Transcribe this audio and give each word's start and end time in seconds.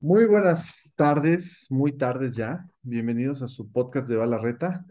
Muy 0.00 0.24
buenas 0.26 0.90
tardes, 0.94 1.66
muy 1.70 1.92
tardes 1.96 2.36
ya. 2.36 2.66
Bienvenidos 2.82 3.42
a 3.42 3.48
su 3.48 3.70
podcast 3.70 4.08
de 4.08 4.16
Balarreta. 4.16 4.86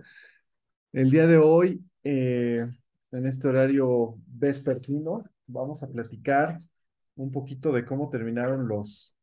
El 0.91 1.09
día 1.09 1.25
de 1.25 1.37
hoy, 1.37 1.83
eh, 2.03 2.67
en 3.11 3.25
este 3.25 3.47
horario 3.47 4.15
vespertino, 4.27 5.23
vamos 5.47 5.81
a 5.81 5.87
platicar 5.87 6.57
un 7.15 7.31
poquito 7.31 7.71
de 7.71 7.85
cómo 7.85 8.09
terminaron 8.09 8.67
los, 8.67 9.15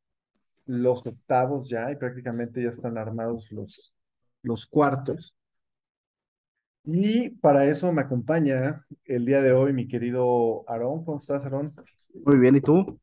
los 0.66 1.06
octavos 1.06 1.68
ya 1.68 1.92
y 1.92 1.96
prácticamente 1.96 2.62
ya 2.62 2.70
están 2.70 2.98
armados 2.98 3.52
los, 3.52 3.94
los 4.42 4.66
cuartos. 4.66 5.36
Y 6.86 7.30
para 7.30 7.66
eso 7.66 7.92
me 7.92 8.02
acompaña 8.02 8.86
el 9.04 9.24
día 9.26 9.40
de 9.42 9.52
hoy 9.52 9.72
mi 9.72 9.88
querido 9.88 10.64
Aarón. 10.68 11.04
¿Cómo 11.04 11.18
estás, 11.18 11.42
Aarón? 11.44 11.74
Muy 12.24 12.38
bien, 12.38 12.56
¿y 12.56 12.60
tú? 12.60 12.98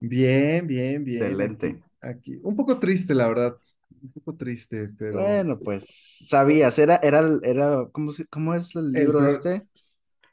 Bien, 0.00 0.66
bien, 0.66 1.04
bien. 1.04 1.58
Excelente. 1.58 1.82
Aquí, 2.00 2.38
un 2.42 2.54
poco 2.56 2.78
triste, 2.78 3.14
la 3.14 3.28
verdad. 3.28 3.56
Un 4.02 4.12
poco 4.12 4.36
triste, 4.36 4.88
pero. 4.98 5.42
Bueno, 5.42 5.60
pues 5.62 5.86
sabías, 6.28 6.78
era, 6.78 6.96
era, 6.96 7.22
era, 7.42 7.88
¿cómo, 7.92 8.10
cómo 8.30 8.54
es 8.54 8.74
el 8.74 8.92
libro 8.94 9.24
este? 9.24 9.66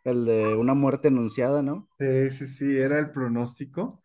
El 0.04 0.26
de 0.26 0.56
una 0.56 0.74
muerte 0.76 1.10
anunciada, 1.10 1.64
¿no? 1.64 1.90
Sí, 2.00 2.30
sí, 2.32 2.48
sí, 2.48 2.78
era 2.78 2.98
el 3.00 3.12
pronóstico. 3.12 4.02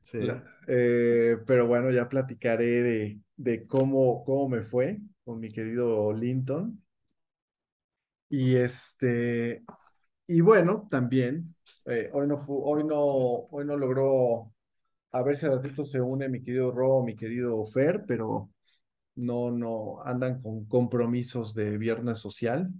Sí. 0.00 0.18
La- 0.18 0.44
eh, 0.68 1.38
pero 1.46 1.66
bueno, 1.68 1.90
ya 1.92 2.08
platicaré 2.10 2.66
de, 2.66 3.20
de 3.36 3.66
cómo, 3.68 4.24
cómo 4.24 4.48
me 4.50 4.62
fue 4.64 5.00
con 5.24 5.40
mi 5.40 5.50
querido 5.52 6.12
Linton. 6.14 6.83
Y 8.28 8.56
este, 8.56 9.64
y 10.26 10.40
bueno, 10.40 10.88
también, 10.90 11.54
eh, 11.86 12.10
hoy 12.12 12.26
no, 12.26 12.44
hoy 12.46 12.84
no, 12.84 12.98
hoy 12.98 13.64
no 13.64 13.76
logró, 13.76 14.52
a 15.12 15.22
ver 15.22 15.36
si 15.36 15.46
al 15.46 15.56
ratito 15.56 15.84
se 15.84 16.00
une 16.00 16.28
mi 16.28 16.42
querido 16.42 16.72
Ro, 16.72 17.02
mi 17.02 17.14
querido 17.14 17.64
Fer, 17.66 18.04
pero 18.06 18.50
no, 19.16 19.50
no, 19.50 20.02
andan 20.04 20.40
con 20.42 20.66
compromisos 20.66 21.54
de 21.54 21.78
viernes 21.78 22.18
social. 22.18 22.72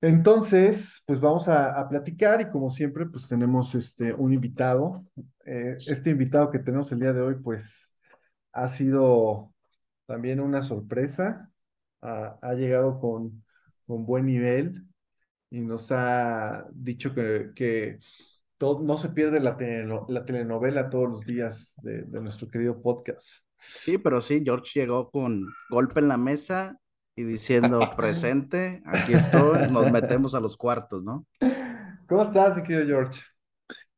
Entonces, 0.00 1.02
pues 1.06 1.20
vamos 1.20 1.48
a, 1.48 1.78
a 1.78 1.88
platicar 1.88 2.40
y 2.40 2.48
como 2.48 2.70
siempre, 2.70 3.06
pues 3.06 3.26
tenemos 3.28 3.74
este, 3.74 4.14
un 4.14 4.32
invitado. 4.32 5.04
Eh, 5.44 5.74
este 5.76 6.10
invitado 6.10 6.50
que 6.50 6.60
tenemos 6.60 6.92
el 6.92 7.00
día 7.00 7.12
de 7.12 7.22
hoy, 7.22 7.34
pues 7.42 7.92
ha 8.52 8.68
sido 8.68 9.52
también 10.06 10.40
una 10.40 10.62
sorpresa. 10.62 11.50
Ha 12.00 12.54
llegado 12.54 13.00
con, 13.00 13.42
con 13.88 14.06
buen 14.06 14.26
nivel 14.26 14.86
y 15.50 15.60
nos 15.60 15.90
ha 15.92 16.68
dicho 16.74 17.14
que, 17.14 17.50
que 17.56 17.98
todo, 18.58 18.82
no 18.82 18.98
se 18.98 19.10
pierde 19.10 19.40
la, 19.40 19.56
teleno- 19.58 20.06
la 20.08 20.24
telenovela 20.26 20.90
todos 20.90 21.10
los 21.10 21.26
días 21.26 21.74
de, 21.82 22.02
de 22.04 22.20
nuestro 22.22 22.48
querido 22.48 22.82
podcast. 22.82 23.44
Sí, 23.80 23.98
pero 23.98 24.20
sí, 24.20 24.42
George 24.44 24.80
llegó 24.80 25.10
con 25.10 25.46
golpe 25.70 26.00
en 26.00 26.08
la 26.08 26.16
mesa 26.16 26.78
y 27.16 27.24
diciendo, 27.24 27.80
presente, 27.96 28.82
aquí 28.86 29.14
estoy, 29.14 29.70
nos 29.70 29.90
metemos 29.90 30.34
a 30.34 30.40
los 30.40 30.56
cuartos, 30.56 31.02
¿no? 31.04 31.26
¿Cómo 32.08 32.22
estás, 32.22 32.56
mi 32.56 32.62
querido 32.62 32.86
George? 32.86 33.20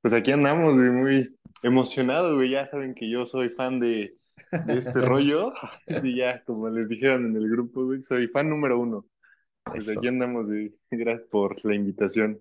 Pues 0.01 0.15
aquí 0.15 0.33
andamos, 0.33 0.75
güey, 0.75 0.91
muy 0.91 1.39
emocionado, 1.63 2.35
güey. 2.37 2.51
Ya 2.51 2.67
saben 2.67 2.95
que 2.95 3.11
yo 3.11 3.27
soy 3.27 3.51
fan 3.51 3.81
de, 3.81 4.17
de 4.63 4.79
este 4.79 5.01
rollo. 5.03 5.53
Y 6.03 6.17
ya, 6.17 6.43
como 6.45 6.69
les 6.71 6.89
dijeron 6.89 7.27
en 7.27 7.37
el 7.37 7.49
grupo, 7.51 7.85
güey, 7.85 8.03
soy 8.03 8.29
fan 8.29 8.49
número 8.51 8.79
uno. 8.81 9.07
Pues 9.71 9.89
Eso. 9.89 9.99
aquí 9.99 10.09
andamos. 10.09 10.49
Gracias 10.91 11.29
por 11.29 11.65
la 11.65 11.75
invitación. 11.75 12.41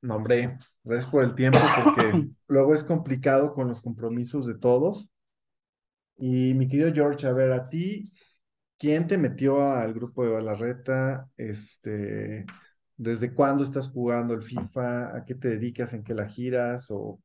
No, 0.00 0.16
hombre, 0.16 0.56
gracias 0.84 1.10
por 1.10 1.24
el 1.24 1.34
tiempo 1.34 1.58
porque 1.84 2.28
luego 2.46 2.74
es 2.74 2.84
complicado 2.84 3.52
con 3.52 3.66
los 3.66 3.80
compromisos 3.80 4.46
de 4.46 4.54
todos. 4.54 5.10
Y 6.16 6.54
mi 6.54 6.68
querido 6.68 6.92
George, 6.92 7.26
a 7.26 7.32
ver, 7.32 7.52
a 7.52 7.68
ti, 7.68 8.12
¿quién 8.76 9.06
te 9.06 9.18
metió 9.18 9.60
al 9.60 9.94
grupo 9.94 10.24
de 10.24 10.30
Balarreta? 10.30 11.28
Este, 11.36 12.44
¿desde 12.96 13.34
cuándo 13.34 13.64
estás 13.64 13.88
jugando 13.88 14.34
el 14.34 14.42
FIFA? 14.42 15.16
¿A 15.16 15.24
qué 15.24 15.34
te 15.34 15.48
dedicas? 15.48 15.92
¿En 15.92 16.04
qué 16.04 16.14
la 16.14 16.28
giras? 16.28 16.90
O 16.90 17.20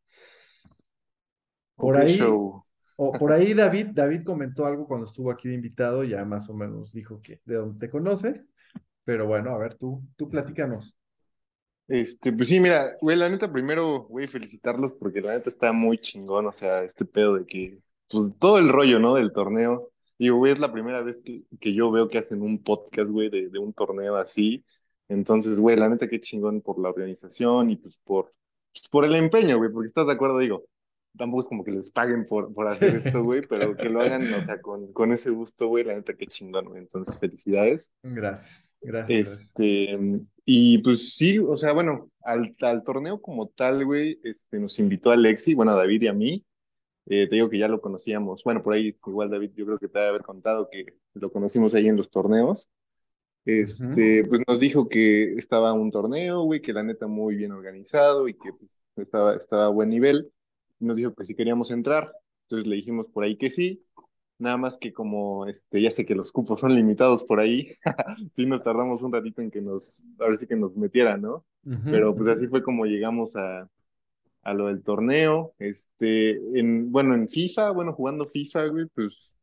por 1.76 1.98
ahí, 1.98 2.16
show. 2.16 2.64
o 2.96 3.12
por 3.14 3.32
ahí 3.32 3.54
David, 3.54 3.88
David 3.94 4.24
comentó 4.24 4.66
algo 4.66 4.88
cuando 4.88 5.06
estuvo 5.06 5.32
aquí 5.32 5.50
de 5.50 5.56
invitado, 5.56 6.04
ya 6.04 6.24
más 6.26 6.50
o 6.50 6.54
menos 6.54 6.92
dijo 6.92 7.22
que 7.22 7.42
de 7.46 7.56
dónde 7.56 7.80
te 7.80 7.92
conoce. 7.92 8.46
Pero 9.06 9.28
bueno, 9.28 9.52
a 9.52 9.58
ver, 9.58 9.76
tú, 9.76 10.02
tú 10.16 10.30
platícanos. 10.30 10.96
Este, 11.88 12.32
pues 12.32 12.48
sí, 12.48 12.60
mira, 12.60 12.96
güey, 13.02 13.18
la 13.18 13.30
neta, 13.30 13.52
primero, 13.52 14.04
güey, 14.04 14.28
felicitarlos 14.28 14.94
porque 14.94 15.22
la 15.22 15.34
neta 15.34 15.50
está 15.50 15.74
muy 15.74 15.98
chingón, 15.98 16.46
o 16.46 16.52
sea, 16.52 16.84
este 16.84 17.06
pedo 17.06 17.36
de 17.36 17.46
que, 17.46 17.80
pues 18.10 18.32
todo 18.40 18.58
el 18.58 18.70
rollo, 18.70 19.00
¿no? 19.00 19.14
Del 19.14 19.34
torneo. 19.34 19.92
Digo, 20.18 20.38
güey, 20.38 20.54
es 20.54 20.60
la 20.60 20.72
primera 20.72 21.02
vez 21.02 21.24
que, 21.24 21.74
yo 21.74 21.92
veo 21.92 22.08
que 22.08 22.18
hacen 22.20 22.42
un 22.42 22.64
podcast, 22.64 23.10
güey, 23.10 23.30
de, 23.30 23.50
de 23.50 23.60
un 23.60 23.74
torneo 23.74 24.16
así. 24.16 24.64
Entonces, 25.10 25.60
güey, 25.60 25.76
la 25.78 25.90
neta, 25.90 26.08
qué 26.08 26.20
chingón 26.20 26.62
por 26.62 26.80
la 26.80 26.90
organización 26.90 27.70
y 27.70 27.76
pues 27.76 28.00
por, 28.04 28.34
pues, 28.74 28.88
por 28.90 29.06
el 29.06 29.16
empeño, 29.16 29.58
güey, 29.58 29.72
porque 29.72 29.88
estás 29.88 30.08
de 30.08 30.14
acuerdo, 30.14 30.40
digo, 30.40 30.66
tampoco 31.18 31.44
es 31.44 31.48
como 31.48 31.64
que 31.64 31.72
les 31.72 31.92
paguen 31.92 32.26
por, 32.26 32.54
por 32.54 32.68
hacer 32.68 32.96
esto, 32.96 33.24
güey, 33.24 33.42
pero 33.48 33.76
que 33.76 33.90
lo 33.90 34.02
hagan, 34.02 34.34
o 34.34 34.42
sea, 34.42 34.62
con, 34.62 34.92
con 34.94 35.12
ese 35.12 35.30
gusto, 35.30 35.68
güey, 35.68 35.84
la 35.84 35.96
neta, 35.96 36.16
qué 36.16 36.28
chingón, 36.28 36.66
güey. 36.66 36.80
Entonces, 36.82 37.20
felicidades. 37.20 37.92
Gracias, 38.02 38.73
gracias. 38.84 39.42
Este, 39.42 40.00
y 40.46 40.78
pues 40.80 41.16
sí, 41.16 41.40
o 41.40 41.56
sea, 41.56 41.74
bueno, 41.74 42.12
al, 42.22 42.56
al 42.62 42.84
torneo 42.84 43.22
como 43.22 43.48
tal, 43.48 43.86
güey, 43.86 44.20
este, 44.24 44.60
nos 44.60 44.78
invitó 44.80 45.12
Alexi, 45.12 45.54
bueno, 45.54 45.72
a 45.72 45.76
David 45.76 46.04
y 46.04 46.08
a 46.08 46.14
mí. 46.14 46.46
Eh, 47.06 47.28
te 47.28 47.36
digo 47.36 47.50
que 47.50 47.58
ya 47.58 47.68
lo 47.68 47.82
conocíamos. 47.82 48.44
Bueno, 48.44 48.64
por 48.64 48.74
ahí, 48.74 48.98
igual 49.06 49.30
David, 49.30 49.52
yo 49.56 49.66
creo 49.66 49.78
que 49.78 49.88
te 49.88 50.00
debe 50.00 50.10
haber 50.10 50.24
contado 50.24 50.70
que 50.72 50.86
lo 51.14 51.32
conocimos 51.32 51.74
ahí 51.74 51.88
en 51.88 51.98
los 51.98 52.10
torneos. 52.10 52.70
Este, 53.46 54.24
pues 54.24 54.42
nos 54.48 54.58
dijo 54.60 54.88
que 54.88 55.34
estaba 55.34 55.74
un 55.74 55.92
torneo, 55.92 56.44
güey, 56.44 56.62
que 56.62 56.72
la 56.72 56.84
neta 56.84 57.08
muy 57.08 57.36
bien 57.36 57.52
organizado 57.52 58.30
y 58.30 58.36
que 58.36 58.54
pues, 58.54 58.72
estaba, 58.96 59.36
estaba 59.36 59.66
a 59.66 59.70
buen 59.70 59.90
nivel. 59.90 60.32
Nos 60.80 60.96
dijo 60.96 61.14
que 61.14 61.26
si 61.26 61.36
queríamos 61.36 61.72
entrar, 61.72 62.12
entonces 62.44 62.70
le 62.70 62.78
dijimos 62.78 63.10
por 63.10 63.26
ahí 63.26 63.36
que 63.36 63.50
sí. 63.50 63.84
Nada 64.44 64.58
más 64.58 64.78
que 64.78 64.92
como, 64.92 65.48
este, 65.48 65.82
ya 65.82 65.90
sé 65.90 66.06
que 66.06 66.16
los 66.16 66.34
cupos 66.34 66.60
son 66.60 66.76
limitados 66.76 67.24
por 67.24 67.40
ahí, 67.40 67.70
sí 68.36 68.46
nos 68.46 68.62
tardamos 68.62 69.02
un 69.02 69.14
ratito 69.14 69.42
en 69.42 69.50
que 69.50 69.62
nos, 69.62 70.04
a 70.20 70.28
ver 70.28 70.36
si 70.36 70.46
que 70.46 70.58
nos 70.58 70.76
metieran, 70.76 71.22
¿no? 71.22 71.46
Pero 71.86 72.14
pues 72.14 72.28
así 72.28 72.48
fue 72.48 72.62
como 72.62 72.86
llegamos 72.86 73.38
a, 73.38 73.70
a 74.42 74.54
lo 74.54 74.68
del 74.68 74.84
torneo. 74.84 75.54
Este, 75.60 76.32
en, 76.60 76.92
bueno, 76.92 77.16
en 77.16 77.30
FIFA, 77.30 77.72
bueno, 77.72 77.94
jugando 77.94 78.26
FIFA, 78.26 78.66
güey, 78.68 78.86
pues, 78.94 79.38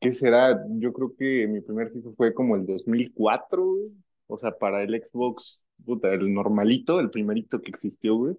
¿qué 0.00 0.10
será? 0.10 0.60
Yo 0.70 0.92
creo 0.92 1.14
que 1.16 1.46
mi 1.46 1.60
primer 1.60 1.92
FIFA 1.92 2.10
fue 2.16 2.34
como 2.34 2.56
el 2.56 2.66
2004, 2.66 3.64
güey. 3.64 3.92
O 4.26 4.38
sea, 4.38 4.50
para 4.50 4.82
el 4.82 5.00
Xbox, 5.00 5.68
puta, 5.84 6.12
el 6.12 6.34
normalito, 6.34 6.98
el 6.98 7.10
primerito 7.10 7.60
que 7.60 7.70
existió, 7.70 8.16
güey. 8.16 8.34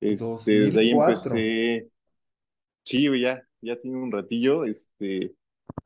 Este, 0.00 0.60
desde 0.60 0.80
ahí 0.80 0.94
2004. 0.94 1.30
empecé. 1.36 1.90
Sí, 2.84 3.08
güey, 3.08 3.20
ya, 3.20 3.46
ya 3.62 3.78
tiene 3.78 3.98
un 3.98 4.12
ratillo. 4.12 4.64
Este, 4.64 5.34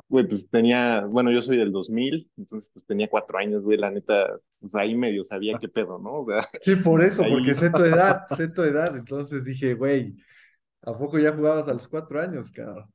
güey, 0.08 0.26
pues 0.26 0.48
tenía, 0.48 1.04
bueno, 1.06 1.30
yo 1.30 1.42
soy 1.42 1.56
del 1.56 1.72
2000, 1.72 2.30
entonces 2.36 2.70
pues 2.72 2.86
tenía 2.86 3.08
cuatro 3.08 3.38
años, 3.38 3.62
güey, 3.62 3.78
la 3.78 3.90
neta, 3.90 4.38
pues 4.60 4.74
ahí 4.74 4.94
medio 4.94 5.24
sabía 5.24 5.58
qué 5.58 5.68
pedo, 5.68 5.98
¿no? 5.98 6.20
O 6.20 6.24
sea, 6.24 6.42
Sí, 6.62 6.76
por 6.76 7.02
eso, 7.02 7.22
porque 7.28 7.54
sé 7.54 7.70
tu 7.70 7.82
edad, 7.84 8.24
sé 8.36 8.48
tu 8.48 8.62
edad. 8.62 8.96
Entonces 8.96 9.44
dije, 9.44 9.74
güey, 9.74 10.14
¿a 10.82 10.92
poco 10.96 11.18
ya 11.18 11.32
jugabas 11.32 11.68
a 11.68 11.74
los 11.74 11.88
cuatro 11.88 12.20
años, 12.20 12.50
cabrón? 12.52 12.86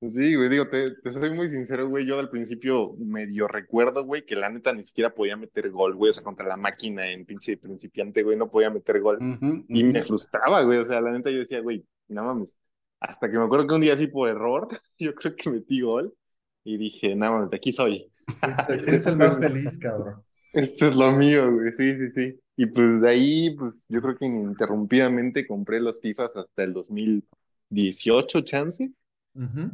Pues 0.00 0.14
Sí, 0.14 0.34
güey, 0.34 0.48
digo, 0.48 0.68
te, 0.68 0.96
te 0.96 1.10
soy 1.12 1.30
muy 1.30 1.46
sincero, 1.46 1.88
güey, 1.88 2.04
yo 2.04 2.18
al 2.18 2.28
principio 2.28 2.96
medio 2.98 3.46
recuerdo, 3.46 4.04
güey, 4.04 4.26
que 4.26 4.34
la 4.34 4.50
neta 4.50 4.72
ni 4.72 4.82
siquiera 4.82 5.14
podía 5.14 5.36
meter 5.36 5.70
gol, 5.70 5.94
güey, 5.94 6.10
o 6.10 6.12
sea, 6.14 6.24
contra 6.24 6.44
la 6.44 6.56
máquina 6.56 7.08
en 7.08 7.24
pinche 7.24 7.56
principiante, 7.56 8.24
güey, 8.24 8.36
no 8.36 8.50
podía 8.50 8.68
meter 8.70 9.00
gol. 9.00 9.18
Y 9.68 9.84
me 9.84 10.02
frustraba, 10.02 10.62
güey, 10.62 10.78
o 10.78 10.84
sea, 10.84 11.00
la 11.00 11.12
neta 11.12 11.30
yo 11.30 11.38
decía, 11.38 11.60
güey, 11.60 11.86
no 12.08 12.24
mames, 12.24 12.58
hasta 13.02 13.30
que 13.30 13.38
me 13.38 13.44
acuerdo 13.44 13.66
que 13.66 13.74
un 13.74 13.80
día 13.80 13.94
así 13.94 14.06
por 14.06 14.28
error, 14.28 14.68
yo 14.98 15.14
creo 15.14 15.36
que 15.36 15.50
metí 15.50 15.80
gol 15.80 16.14
y 16.64 16.76
dije, 16.76 17.14
no 17.16 17.30
mames, 17.32 17.50
de 17.50 17.56
aquí 17.56 17.72
soy. 17.72 18.10
Fuiste, 18.40 18.78
fuiste 18.80 19.10
el 19.10 19.16
más 19.16 19.38
feliz, 19.38 19.78
cabrón. 19.78 20.22
Esto 20.52 20.86
es 20.86 20.96
lo 20.96 21.12
mío, 21.12 21.52
güey, 21.52 21.72
sí, 21.72 21.94
sí, 21.96 22.10
sí. 22.10 22.40
Y 22.56 22.66
pues 22.66 23.00
de 23.00 23.08
ahí, 23.08 23.54
pues 23.56 23.86
yo 23.88 24.02
creo 24.02 24.16
que 24.16 24.26
ininterrumpidamente 24.26 25.46
compré 25.46 25.80
los 25.80 26.00
FIFAs 26.00 26.36
hasta 26.36 26.62
el 26.62 26.74
2018, 26.74 28.42
chance. 28.42 28.92
Ujú. 29.34 29.70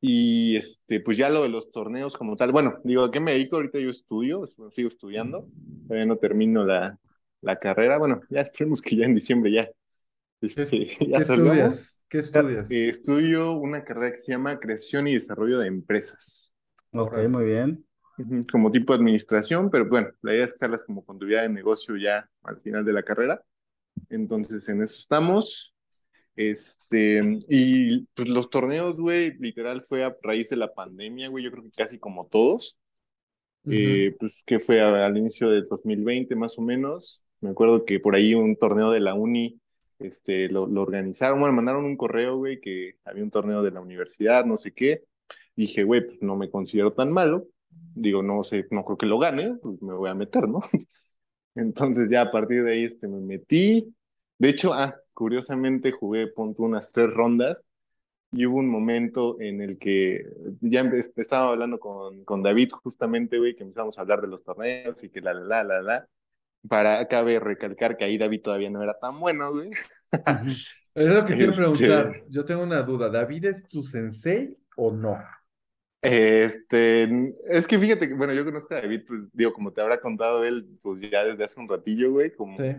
Y 0.00 0.56
este, 0.56 1.00
pues 1.00 1.18
ya 1.18 1.28
lo 1.28 1.42
de 1.42 1.50
los 1.50 1.70
torneos 1.70 2.16
como 2.16 2.36
tal. 2.36 2.52
Bueno, 2.52 2.78
digo, 2.84 3.04
¿a 3.04 3.10
qué 3.10 3.20
me 3.20 3.32
dedico? 3.32 3.56
Ahorita 3.56 3.78
yo 3.78 3.90
estudio, 3.90 4.46
sigo 4.46 4.88
estudiando. 4.88 5.48
Todavía 5.86 6.06
no 6.06 6.16
termino 6.16 6.64
la, 6.64 6.98
la 7.42 7.58
carrera. 7.58 7.98
Bueno, 7.98 8.22
ya 8.30 8.40
esperemos 8.40 8.80
que 8.80 8.96
ya 8.96 9.04
en 9.06 9.14
diciembre 9.14 9.52
ya, 9.52 9.68
¿Qué, 10.54 10.62
este, 10.62 10.86
qué 11.12 11.12
ya 11.12 11.20
salgamos. 11.22 11.76
estudias? 11.76 11.99
¿Qué 12.10 12.18
estudias? 12.18 12.70
Eh, 12.70 12.88
estudio 12.88 13.52
una 13.52 13.84
carrera 13.84 14.12
que 14.12 14.18
se 14.18 14.32
llama 14.32 14.58
Creación 14.58 15.06
y 15.08 15.14
Desarrollo 15.14 15.58
de 15.58 15.66
Empresas. 15.68 16.54
Ok, 16.92 17.16
muy 17.28 17.44
bien. 17.46 17.84
como 18.52 18.70
tipo 18.70 18.92
de 18.92 18.98
administración, 18.98 19.70
pero 19.70 19.88
bueno, 19.88 20.08
la 20.22 20.34
idea 20.34 20.44
es 20.44 20.52
que 20.52 20.58
salgas 20.58 20.84
como 20.84 21.04
con 21.04 21.18
tu 21.18 21.26
vida 21.26 21.42
de 21.42 21.48
negocio 21.48 21.96
ya 21.96 22.28
al 22.42 22.60
final 22.60 22.84
de 22.84 22.92
la 22.92 23.02
carrera. 23.02 23.42
Entonces, 24.10 24.68
en 24.70 24.82
eso 24.82 24.96
estamos. 24.98 25.74
Este, 26.36 27.38
y 27.48 28.06
pues 28.14 28.28
los 28.28 28.50
torneos, 28.50 28.96
güey, 28.96 29.34
literal 29.38 29.82
fue 29.82 30.04
a 30.04 30.16
raíz 30.22 30.50
de 30.50 30.56
la 30.56 30.72
pandemia, 30.74 31.28
güey, 31.28 31.44
yo 31.44 31.50
creo 31.52 31.64
que 31.64 31.70
casi 31.72 31.98
como 31.98 32.26
todos. 32.28 32.78
Ujú, 33.64 33.76
Eh, 33.76 34.16
pues 34.18 34.42
que 34.46 34.58
fue 34.58 34.80
a- 34.82 35.06
al 35.06 35.16
inicio 35.18 35.50
del 35.50 35.64
2020 35.66 36.36
más 36.36 36.58
o 36.58 36.62
menos. 36.62 37.22
Me 37.40 37.50
acuerdo 37.50 37.84
que 37.84 38.00
por 38.00 38.14
ahí 38.14 38.34
un 38.34 38.56
torneo 38.56 38.90
de 38.90 39.00
la 39.00 39.14
uni, 39.14 39.59
este, 40.00 40.48
lo, 40.48 40.66
lo 40.66 40.82
organizaron, 40.82 41.40
bueno, 41.40 41.54
mandaron 41.54 41.84
un 41.84 41.96
correo, 41.96 42.36
güey, 42.36 42.60
que 42.60 42.96
había 43.04 43.22
un 43.24 43.30
torneo 43.30 43.62
de 43.62 43.70
la 43.70 43.80
universidad, 43.80 44.44
no 44.44 44.56
sé 44.56 44.72
qué. 44.72 45.04
Dije, 45.56 45.84
güey, 45.84 46.06
pues 46.06 46.22
no 46.22 46.36
me 46.36 46.50
considero 46.50 46.92
tan 46.92 47.12
malo. 47.12 47.46
Digo, 47.94 48.22
no 48.22 48.42
sé, 48.42 48.66
no 48.70 48.84
creo 48.84 48.98
que 48.98 49.06
lo 49.06 49.18
gane, 49.18 49.56
pues 49.62 49.80
me 49.82 49.94
voy 49.94 50.10
a 50.10 50.14
meter, 50.14 50.48
¿no? 50.48 50.60
Entonces 51.54 52.10
ya 52.10 52.22
a 52.22 52.30
partir 52.30 52.64
de 52.64 52.72
ahí 52.72 52.84
este, 52.84 53.08
me 53.08 53.20
metí. 53.20 53.94
De 54.38 54.48
hecho, 54.48 54.72
ah, 54.74 54.94
curiosamente 55.12 55.92
jugué, 55.92 56.28
punto, 56.28 56.62
unas 56.62 56.92
tres 56.92 57.10
rondas 57.10 57.66
y 58.32 58.46
hubo 58.46 58.58
un 58.58 58.70
momento 58.70 59.40
en 59.40 59.60
el 59.60 59.78
que 59.78 60.24
ya 60.60 60.82
estaba 61.16 61.50
hablando 61.50 61.80
con, 61.80 62.24
con 62.24 62.42
David 62.42 62.70
justamente, 62.82 63.38
güey, 63.38 63.56
que 63.56 63.64
empezamos 63.64 63.98
a 63.98 64.02
hablar 64.02 64.20
de 64.20 64.28
los 64.28 64.44
torneos 64.44 65.02
y 65.02 65.10
que 65.10 65.20
la, 65.20 65.34
la, 65.34 65.64
la, 65.64 65.82
la, 65.82 65.82
la. 65.82 66.08
Para, 66.68 67.06
cabe 67.08 67.40
recalcar 67.40 67.96
que 67.96 68.04
ahí 68.04 68.18
David 68.18 68.42
todavía 68.42 68.70
no 68.70 68.82
era 68.82 68.98
tan 68.98 69.18
bueno, 69.18 69.52
güey. 69.52 69.70
Es 70.92 71.06
lo 71.14 71.24
que 71.24 71.34
quiero 71.36 71.52
Este, 71.52 71.62
preguntar. 71.62 72.22
Yo 72.28 72.44
tengo 72.44 72.62
una 72.64 72.82
duda. 72.82 73.08
¿David 73.08 73.44
es 73.46 73.66
tu 73.68 73.82
sensei 73.82 74.56
o 74.76 74.92
no? 74.92 75.18
Este, 76.02 77.04
es 77.48 77.66
que 77.66 77.78
fíjate 77.78 78.08
que, 78.08 78.14
bueno, 78.14 78.32
yo 78.32 78.44
conozco 78.44 78.74
a 78.74 78.80
David, 78.80 79.02
pues, 79.06 79.20
digo, 79.32 79.52
como 79.52 79.72
te 79.72 79.82
habrá 79.82 80.00
contado 80.00 80.44
él, 80.44 80.66
pues 80.82 81.00
ya 81.02 81.24
desde 81.24 81.44
hace 81.44 81.60
un 81.60 81.68
ratillo, 81.68 82.10
güey, 82.12 82.32
como 82.34 82.56
Sí. 82.58 82.74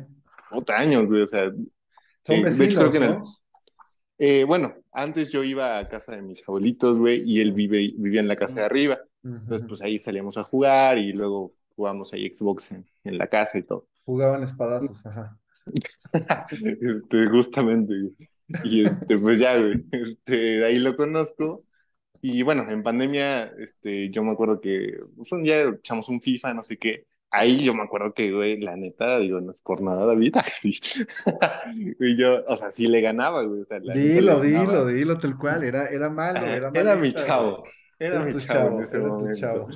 ocho 0.52 0.74
años, 0.74 1.06
güey, 1.08 1.22
o 1.22 1.28
sea, 1.28 1.52
Son 2.26 2.44
eh, 2.48 2.50
de 2.52 2.66
hecho 2.66 2.80
creo 2.80 2.92
vecinos, 2.92 2.92
que 2.92 2.98
en 2.98 3.04
el, 3.04 3.12
¿no? 3.12 3.24
eh, 4.18 4.44
bueno, 4.46 4.76
antes 4.92 5.30
yo 5.32 5.44
iba 5.44 5.78
a 5.80 5.88
casa 5.88 6.16
de 6.16 6.22
mis 6.22 6.48
abuelitos, 6.48 6.98
güey, 6.98 7.22
y 7.26 7.42
él 7.42 7.54
vive, 7.54 7.94
vivía 7.98 8.22
en 8.22 8.28
la 8.28 8.36
casa 8.36 8.62
de 8.62 8.66
arriba, 8.66 9.00
entonces 9.24 9.68
pues 9.68 9.82
ahí 9.82 10.00
salíamos 10.00 10.38
a 10.38 10.44
jugar 10.44 10.98
y 10.98 11.14
luego 11.14 11.54
jugamos 11.76 12.14
ahí 12.14 12.32
Xbox 12.32 12.72
en, 12.72 12.86
en 13.04 13.18
la 13.18 13.28
casa 13.28 13.58
y 13.58 13.64
todo. 13.64 13.88
Jugaban 14.06 14.44
espadazos, 14.44 15.06
ajá. 15.06 15.38
Este, 16.82 17.28
justamente. 17.30 17.94
Y 18.64 18.86
este, 18.86 19.18
pues 19.18 19.40
ya, 19.40 19.58
güey, 19.58 19.86
este, 19.92 20.36
de 20.36 20.66
ahí 20.66 20.80
lo 20.80 20.96
conozco. 20.96 21.64
Y 22.22 22.44
bueno, 22.44 22.70
en 22.70 22.84
pandemia, 22.84 23.46
este, 23.60 24.10
yo 24.12 24.24
me 24.24 24.32
acuerdo 24.32 24.62
que 24.62 25.00
pues, 25.16 25.32
un 25.32 25.44
día 25.44 25.64
echamos 25.64 26.10
un 26.10 26.22
FIFA, 26.22 26.54
no 26.54 26.64
sé 26.64 26.78
qué. 26.78 27.06
Ahí 27.32 27.64
yo 27.64 27.74
me 27.74 27.84
acuerdo 27.84 28.14
que, 28.14 28.32
güey, 28.34 28.60
la 28.60 28.76
neta, 28.76 29.18
digo, 29.20 29.40
no 29.40 29.52
es 29.52 29.62
por 29.62 29.82
nada, 29.82 30.06
David. 30.06 30.36
Y 32.00 32.18
yo, 32.18 32.44
o 32.48 32.56
sea, 32.56 32.72
sí 32.72 32.88
le 32.88 33.02
ganaba, 33.02 33.44
güey, 33.44 33.62
o 33.62 33.66
sea, 33.66 33.80
la 33.82 33.94
Dilo, 33.94 34.42
dilo, 34.42 34.86
dilo 34.86 35.18
tal 35.18 35.38
cual. 35.38 35.64
Era, 35.64 35.88
era 35.88 36.10
malo, 36.10 36.46
era 36.46 36.72
Era 36.74 36.96
mi 36.96 37.14
chavo, 37.14 37.64
era 37.98 38.18
Era 38.18 38.26
mi 38.26 38.34
tu 38.34 38.40
chavo 38.40 38.68
en 38.72 38.80
chavo, 38.80 38.82
ese 38.82 38.98
era 38.98 39.18
tu 39.18 39.26
momento. 39.26 39.40
chavo. 39.40 39.70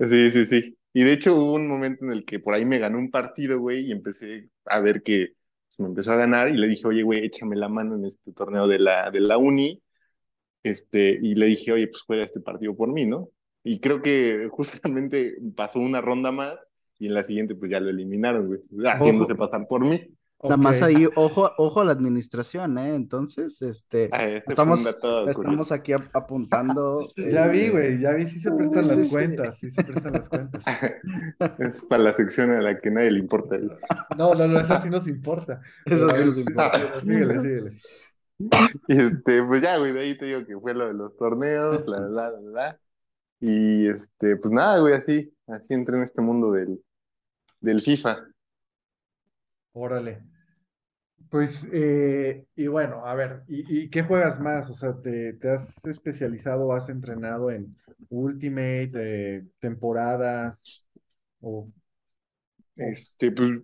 Sí, 0.00 0.30
sí, 0.30 0.46
sí. 0.46 0.76
Y 0.92 1.04
de 1.04 1.12
hecho 1.12 1.34
hubo 1.34 1.54
un 1.54 1.68
momento 1.68 2.04
en 2.04 2.12
el 2.12 2.24
que 2.24 2.40
por 2.40 2.54
ahí 2.54 2.64
me 2.64 2.78
ganó 2.78 2.98
un 2.98 3.10
partido, 3.10 3.60
güey, 3.60 3.86
y 3.86 3.92
empecé 3.92 4.48
a 4.64 4.80
ver 4.80 5.02
que 5.02 5.34
pues, 5.68 5.78
me 5.80 5.86
empezó 5.86 6.12
a 6.12 6.16
ganar 6.16 6.48
y 6.48 6.56
le 6.56 6.68
dije, 6.68 6.86
oye, 6.86 7.02
güey, 7.02 7.24
échame 7.24 7.56
la 7.56 7.68
mano 7.68 7.94
en 7.94 8.04
este 8.04 8.32
torneo 8.32 8.66
de 8.66 8.78
la, 8.78 9.10
de 9.10 9.20
la 9.20 9.38
uni. 9.38 9.82
Este, 10.62 11.18
y 11.22 11.34
le 11.36 11.46
dije, 11.46 11.72
oye, 11.72 11.86
pues 11.86 12.02
juega 12.02 12.24
este 12.24 12.40
partido 12.40 12.76
por 12.76 12.92
mí, 12.92 13.06
¿no? 13.06 13.30
Y 13.62 13.80
creo 13.80 14.02
que 14.02 14.48
justamente 14.50 15.36
pasó 15.54 15.78
una 15.78 16.00
ronda 16.00 16.32
más 16.32 16.56
y 16.98 17.06
en 17.06 17.14
la 17.14 17.24
siguiente 17.24 17.54
pues 17.54 17.70
ya 17.70 17.80
lo 17.80 17.90
eliminaron, 17.90 18.46
güey, 18.46 18.60
haciéndose 18.84 19.32
Ojo, 19.32 19.38
pasar 19.50 19.66
por 19.68 19.84
mí. 19.84 20.06
Nada 20.42 20.56
más 20.56 20.82
ahí, 20.82 21.06
ojo, 21.16 21.52
ojo 21.58 21.80
a 21.80 21.84
la 21.84 21.92
administración, 21.92 22.78
¿eh? 22.78 22.94
Entonces, 22.94 23.60
este, 23.62 24.06
Ah, 24.12 24.24
este 24.26 24.52
estamos, 24.52 24.80
estamos 25.26 25.70
aquí 25.72 25.92
ap- 25.92 26.14
apuntando, 26.14 27.12
Ya 27.16 27.46
vi, 27.48 27.68
este, 27.68 27.70
güey, 27.70 28.00
ya 28.00 28.12
vi, 28.12 28.26
sí 28.26 28.40
se 28.40 28.50
prestan 28.52 28.84
sí, 28.84 28.88
las 28.88 29.04
sí. 29.04 29.08
cuentas, 29.10 29.58
sí 29.58 29.70
se 29.70 29.82
prestan 29.82 30.14
las 30.14 30.28
cuentas. 30.28 30.64
Es 31.58 31.84
para 31.84 32.02
la 32.02 32.12
sección 32.12 32.50
a 32.50 32.60
la 32.60 32.78
que 32.80 32.90
nadie 32.90 33.10
le 33.12 33.18
importa. 33.20 33.56
No, 34.16 34.34
no, 34.34 34.46
no, 34.48 34.60
esa 34.60 34.82
sí 34.82 34.90
nos 34.90 35.06
importa. 35.08 35.60
Eso 35.84 36.06
Pero 36.06 36.12
sí 36.12 36.24
nos 36.24 36.36
importa. 36.38 36.94
síguele, 37.00 37.40
síguele. 37.40 37.80
Y 38.88 39.00
este, 39.00 39.42
pues 39.44 39.62
ya, 39.62 39.76
güey, 39.78 39.92
de 39.92 40.00
ahí 40.00 40.16
te 40.16 40.26
digo 40.26 40.44
que 40.46 40.58
fue 40.58 40.74
lo 40.74 40.86
de 40.86 40.94
los 40.94 41.16
torneos, 41.16 41.86
la, 41.86 42.00
la, 42.00 42.30
la, 42.30 42.40
la. 42.40 42.80
Y 43.40 43.88
este, 43.88 44.36
pues 44.38 44.52
nada, 44.52 44.80
güey, 44.80 44.94
así, 44.94 45.34
así 45.48 45.74
entré 45.74 45.96
en 45.98 46.04
este 46.04 46.22
mundo 46.22 46.52
del, 46.52 46.82
del 47.60 47.82
FIFA. 47.82 48.28
Órale. 49.72 50.22
Pues, 51.30 51.66
eh, 51.72 52.44
y 52.56 52.66
bueno, 52.66 53.06
a 53.06 53.14
ver, 53.14 53.44
¿y, 53.46 53.84
y 53.84 53.90
qué 53.90 54.02
juegas 54.02 54.40
más? 54.40 54.68
O 54.68 54.74
sea, 54.74 55.00
¿te, 55.00 55.34
te 55.34 55.48
has 55.50 55.84
especializado, 55.84 56.72
has 56.72 56.88
entrenado 56.88 57.50
en 57.52 57.76
Ultimate, 58.08 58.90
eh, 58.96 59.46
temporadas, 59.60 60.88
o, 61.40 61.70
o- 61.70 61.72
Este, 62.76 63.30
pues, 63.32 63.60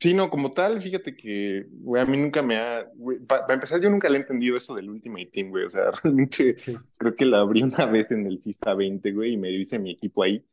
sí, 0.00 0.14
no, 0.14 0.28
como 0.30 0.50
tal, 0.52 0.80
fíjate 0.82 1.16
que, 1.16 1.66
güey, 1.70 2.02
a 2.02 2.06
mí 2.06 2.16
nunca 2.16 2.42
me 2.42 2.56
ha, 2.56 2.84
güey, 2.94 3.18
para 3.20 3.54
empezar, 3.54 3.80
yo 3.80 3.88
nunca 3.90 4.08
le 4.08 4.18
he 4.18 4.20
entendido 4.20 4.56
eso 4.56 4.74
del 4.74 4.90
Ultimate 4.90 5.26
Team, 5.26 5.48
güey, 5.50 5.64
o 5.64 5.70
sea, 5.70 5.90
realmente 6.02 6.56
sí, 6.56 6.86
creo 6.96 7.16
que 7.16 7.24
lo 7.24 7.38
abrí 7.38 7.62
una 7.62 7.86
vez 7.86 8.10
en 8.10 8.26
el 8.26 8.40
FIFA 8.42 8.74
20, 8.74 9.12
güey, 9.12 9.32
y 9.34 9.36
me 9.38 9.50
hice 9.50 9.78
mi 9.78 9.92
equipo 9.92 10.22
ahí, 10.22 10.44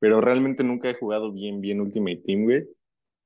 pero 0.00 0.20
realmente 0.20 0.64
nunca 0.64 0.90
he 0.90 0.94
jugado 0.94 1.32
bien, 1.32 1.60
bien 1.60 1.80
Ultimate 1.80 2.16
Team, 2.26 2.44
güey, 2.44 2.68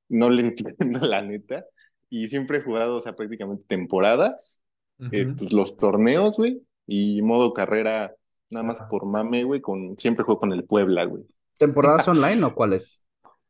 no 0.09 0.29
le 0.29 0.41
entiendo 0.47 0.99
la 0.99 1.21
neta, 1.21 1.65
y 2.09 2.27
siempre 2.27 2.59
he 2.59 2.61
jugado, 2.61 2.97
o 2.97 3.01
sea, 3.01 3.15
prácticamente 3.15 3.63
temporadas, 3.67 4.63
eh, 5.11 5.27
pues 5.37 5.51
los 5.51 5.75
torneos, 5.77 6.37
güey, 6.37 6.61
y 6.87 7.21
modo 7.21 7.53
carrera, 7.53 8.15
nada 8.49 8.65
más 8.65 8.81
por 8.83 9.05
mame, 9.05 9.43
güey, 9.43 9.61
con, 9.61 9.97
siempre 9.99 10.23
juego 10.23 10.39
con 10.39 10.53
el 10.53 10.63
Puebla, 10.63 11.05
güey. 11.05 11.23
¿temporadas 11.57 12.07
online 12.07 12.43
o 12.43 12.53
cuáles? 12.55 13.01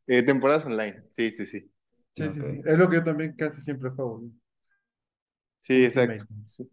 Eh, 0.08 0.24
temporadas 0.24 0.66
online, 0.66 1.04
sí, 1.10 1.32
sí, 1.32 1.46
sí. 1.46 1.72
Sí, 2.16 2.24
sí, 2.34 2.42
sí. 2.42 2.62
Es 2.66 2.78
lo 2.78 2.90
que 2.90 2.98
yo 2.98 3.04
también 3.04 3.36
casi 3.36 3.62
siempre 3.62 3.90
juego, 3.90 4.24
Sí, 5.60 5.84
Ultimate. 5.84 6.14
exacto. 6.14 6.34
sí. 6.46 6.70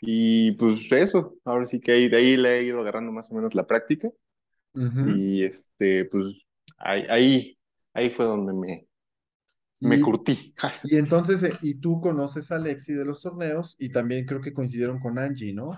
Y 0.00 0.52
pues 0.52 0.92
eso, 0.92 1.36
ahora 1.44 1.66
sí 1.66 1.80
que 1.80 1.92
ahí, 1.92 2.08
de 2.08 2.18
ahí 2.18 2.36
le 2.36 2.58
he 2.58 2.64
ido 2.64 2.80
agarrando 2.80 3.12
más 3.12 3.30
o 3.30 3.34
menos 3.34 3.54
la 3.54 3.66
práctica 3.66 4.10
y 5.06 5.42
este, 5.42 6.04
pues 6.04 6.44
ahí, 6.76 7.06
ahí, 7.08 7.55
ahí 7.96 8.10
fue 8.10 8.24
donde 8.26 8.52
me, 8.52 8.86
me 9.80 10.00
curtí. 10.00 10.54
y 10.84 10.96
entonces, 10.96 11.42
eh, 11.42 11.50
y 11.62 11.74
tú 11.76 12.00
conoces 12.00 12.50
a 12.52 12.56
Alexi 12.56 12.92
de 12.94 13.04
los 13.04 13.20
torneos 13.22 13.76
y 13.78 13.90
también 13.90 14.26
creo 14.26 14.40
que 14.40 14.52
coincidieron 14.54 15.00
con 15.00 15.18
Angie, 15.18 15.52
¿no? 15.52 15.72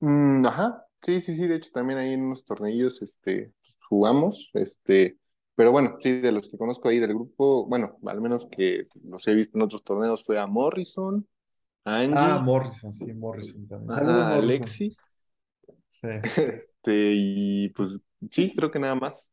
Mm, 0.00 0.46
ajá, 0.46 0.84
sí, 1.02 1.20
sí, 1.20 1.36
sí, 1.36 1.46
de 1.46 1.56
hecho 1.56 1.70
también 1.72 1.98
ahí 1.98 2.12
en 2.14 2.22
unos 2.26 2.44
tornillos 2.44 3.02
este, 3.02 3.52
jugamos, 3.88 4.50
este, 4.54 5.18
pero 5.54 5.72
bueno, 5.72 5.96
sí, 6.00 6.12
de 6.20 6.32
los 6.32 6.48
que 6.48 6.56
conozco 6.58 6.88
ahí 6.88 6.98
del 6.98 7.14
grupo, 7.14 7.66
bueno, 7.66 7.98
al 8.06 8.20
menos 8.20 8.46
que 8.46 8.86
los 9.04 9.26
he 9.28 9.34
visto 9.34 9.58
en 9.58 9.62
otros 9.62 9.84
torneos 9.84 10.24
fue 10.24 10.38
a 10.40 10.46
Morrison, 10.46 11.28
a 11.84 11.98
Ah, 12.12 12.38
Angie, 12.38 12.40
Morrison, 12.40 12.92
sí, 12.92 13.12
Morrison 13.12 13.66
también. 13.66 13.90
Saludos, 13.92 14.28
a. 14.30 14.36
Alexi, 14.36 14.96
Sí. 15.90 16.08
este, 16.36 17.12
y 17.14 17.68
pues 17.70 18.00
sí, 18.30 18.52
creo 18.54 18.70
que 18.70 18.78
nada 18.78 18.94
más. 18.94 19.30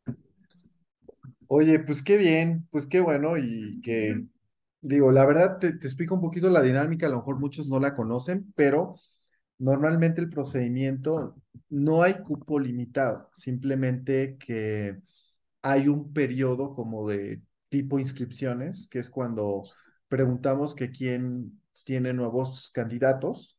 Oye, 1.47 1.79
pues 1.79 2.03
qué 2.03 2.17
bien, 2.17 2.67
pues 2.71 2.87
qué 2.87 2.99
bueno 2.99 3.37
y 3.37 3.79
que, 3.81 4.25
digo, 4.81 5.11
la 5.11 5.25
verdad 5.25 5.59
te, 5.59 5.73
te 5.73 5.87
explico 5.87 6.15
un 6.15 6.21
poquito 6.21 6.49
la 6.49 6.61
dinámica, 6.61 7.07
a 7.07 7.09
lo 7.09 7.17
mejor 7.17 7.39
muchos 7.39 7.67
no 7.69 7.79
la 7.79 7.95
conocen, 7.95 8.51
pero 8.55 8.95
normalmente 9.59 10.21
el 10.21 10.29
procedimiento 10.29 11.35
no 11.69 12.03
hay 12.03 12.15
cupo 12.23 12.59
limitado, 12.59 13.29
simplemente 13.33 14.37
que 14.39 14.97
hay 15.63 15.87
un 15.87 16.13
periodo 16.13 16.75
como 16.75 17.07
de 17.09 17.41
tipo 17.69 17.99
inscripciones, 17.99 18.87
que 18.91 18.99
es 18.99 19.09
cuando 19.09 19.63
preguntamos 20.09 20.75
que 20.75 20.91
quién 20.91 21.61
tiene 21.85 22.13
nuevos 22.13 22.71
candidatos 22.73 23.57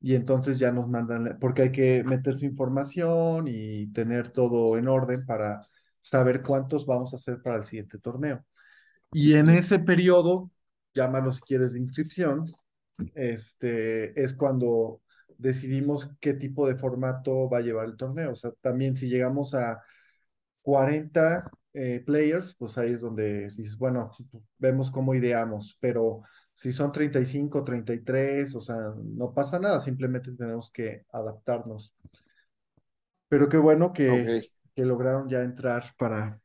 y 0.00 0.14
entonces 0.14 0.58
ya 0.58 0.70
nos 0.72 0.88
mandan, 0.88 1.38
porque 1.40 1.62
hay 1.62 1.72
que 1.72 2.04
meter 2.04 2.34
su 2.36 2.44
información 2.44 3.46
y 3.48 3.88
tener 3.92 4.30
todo 4.30 4.78
en 4.78 4.88
orden 4.88 5.26
para 5.26 5.62
saber 6.08 6.42
cuántos 6.42 6.86
vamos 6.86 7.12
a 7.12 7.16
hacer 7.16 7.42
para 7.42 7.56
el 7.56 7.64
siguiente 7.64 7.98
torneo. 7.98 8.44
Y 9.12 9.34
en 9.34 9.50
ese 9.50 9.78
periodo, 9.80 10.50
llámalo 10.94 11.32
si 11.32 11.40
quieres 11.40 11.72
de 11.72 11.80
inscripción, 11.80 12.44
este, 13.14 14.20
es 14.20 14.34
cuando 14.34 15.02
decidimos 15.36 16.10
qué 16.20 16.34
tipo 16.34 16.66
de 16.66 16.76
formato 16.76 17.48
va 17.50 17.58
a 17.58 17.62
llevar 17.62 17.86
el 17.86 17.96
torneo. 17.96 18.32
O 18.32 18.36
sea, 18.36 18.52
también 18.60 18.94
si 18.96 19.08
llegamos 19.08 19.54
a 19.54 19.82
40 20.62 21.50
eh, 21.74 22.02
players, 22.06 22.54
pues 22.54 22.78
ahí 22.78 22.92
es 22.92 23.00
donde 23.00 23.50
dices, 23.56 23.76
bueno, 23.76 24.10
vemos 24.58 24.90
cómo 24.90 25.14
ideamos, 25.14 25.76
pero 25.80 26.22
si 26.54 26.72
son 26.72 26.92
35, 26.92 27.64
33, 27.64 28.54
o 28.54 28.60
sea, 28.60 28.76
no 29.04 29.34
pasa 29.34 29.58
nada, 29.58 29.80
simplemente 29.80 30.32
tenemos 30.32 30.70
que 30.70 31.04
adaptarnos. 31.12 31.94
Pero 33.28 33.48
qué 33.48 33.56
bueno 33.58 33.92
que, 33.92 34.10
Ok. 34.10 34.55
Que 34.76 34.86
lograron 34.86 35.28
ya 35.30 35.42
entrar 35.42 35.94
para, 35.98 36.40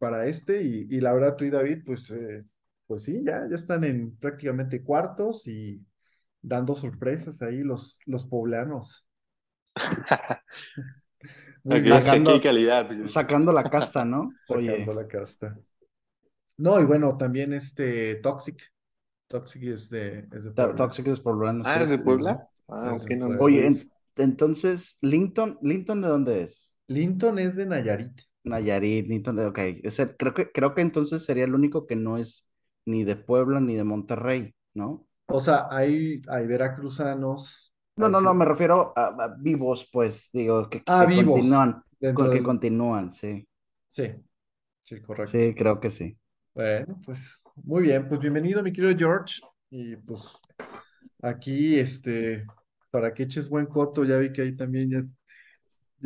para 0.00 0.26
este. 0.28 0.62
Y, 0.64 0.88
y 0.90 1.00
la 1.02 1.14
verdad, 1.14 1.36
tú 1.36 1.46
y 1.46 1.50
David, 1.50 1.84
pues, 1.86 2.10
eh, 2.12 2.44
pues 2.88 3.04
sí, 3.04 3.22
ya, 3.26 3.48
ya 3.50 3.56
están 3.56 3.84
en 3.84 4.16
prácticamente 4.18 4.84
cuartos 4.84 5.48
y 5.48 5.86
dando 6.42 6.74
sorpresas 6.76 7.42
ahí 7.42 7.62
los, 7.64 7.98
los 8.06 8.26
poblanos. 8.26 9.06
Muy 11.64 11.76
Aquí 11.78 11.88
Sacando- 11.90 12.32
hay 12.32 12.40
calidad. 12.40 12.88
Sacando 13.06 13.52
la 13.52 13.64
casta, 13.64 14.04
¿no? 14.04 14.32
Oye, 14.48 14.70
sacando 14.70 14.94
la 14.94 15.08
casta. 15.08 15.58
No, 16.58 16.80
y 16.80 16.84
bueno, 16.84 17.16
también 17.16 17.52
este 17.52 18.16
Toxic. 18.16 18.62
Toxic 19.28 19.62
es 19.64 19.90
de, 19.90 20.28
es 20.32 20.44
de 20.44 20.50
Puebla. 20.52 20.76
Toxic 20.76 21.06
es 21.08 21.20
poblano. 21.20 21.64
Ah, 21.66 21.82
¿es 21.82 21.90
de 21.90 21.98
Puebla? 21.98 22.48
Ah, 22.68 22.94
Es 22.96 23.02
ok, 23.02 23.10
de 23.10 23.16
no, 23.16 23.28
no 23.28 23.38
Puebla. 23.38 23.44
Oye, 23.46 23.66
en- 23.66 23.74
entonces, 24.18 24.98
Linton, 25.02 25.58
¿Linton 25.62 26.00
de 26.02 26.08
dónde 26.08 26.42
es? 26.44 26.75
Linton 26.88 27.38
es 27.38 27.54
de 27.54 27.64
Nayarit. 27.64 28.22
Nayarit, 28.44 29.06
Linton, 29.08 29.38
ok. 29.40 29.58
Ese- 29.82 30.16
creo 30.16 30.32
que, 30.34 30.50
creo 30.52 30.74
que 30.74 30.80
entonces 30.80 31.24
sería 31.24 31.44
el 31.44 31.54
único 31.54 31.86
que 31.86 31.96
no 31.96 32.16
es 32.18 32.48
ni 32.86 33.04
de 33.04 33.16
Puebla 33.16 33.60
ni 33.60 33.74
de 33.74 33.84
Monterrey, 33.84 34.54
¿no? 34.74 35.06
O 35.28 35.40
sea, 35.40 35.66
hay, 35.70 36.22
hay 36.28 36.46
veracruzanos. 36.46 37.74
No, 37.96 38.08
hay 38.08 38.14
no, 38.14 38.20
no, 38.20 38.34
me 38.34 38.44
refiero 38.44 38.92
a, 38.96 39.06
a 39.24 39.28
vivos, 39.38 39.88
pues, 39.92 40.30
digo, 40.32 40.68
que, 40.68 40.82
Ah, 40.86 41.04
que 41.04 41.06
vivos. 41.06 41.46
continúan, 41.48 41.82
con- 42.12 42.30
que 42.30 42.42
del- 42.42 42.42
continúan, 42.42 43.10
sí. 43.10 43.46
Sí, 43.88 44.04
sí, 44.84 45.00
correcto. 45.02 45.40
Sí, 45.40 45.54
creo 45.54 45.78
que 45.80 45.90
sí. 45.90 46.18
Bueno, 46.54 47.00
pues 47.04 47.42
muy 47.56 47.82
bien, 47.84 48.08
pues 48.08 48.20
bienvenido, 48.20 48.62
mi 48.62 48.72
querido 48.72 48.96
George. 48.98 49.40
Y 49.70 49.96
pues 49.96 50.22
aquí, 51.22 51.78
este, 51.78 52.46
para 52.90 53.14
que 53.14 53.24
eches 53.24 53.48
buen 53.48 53.66
coto, 53.66 54.04
ya 54.04 54.18
vi 54.18 54.32
que 54.32 54.42
ahí 54.42 54.56
también 54.56 54.90
ya, 54.90 55.04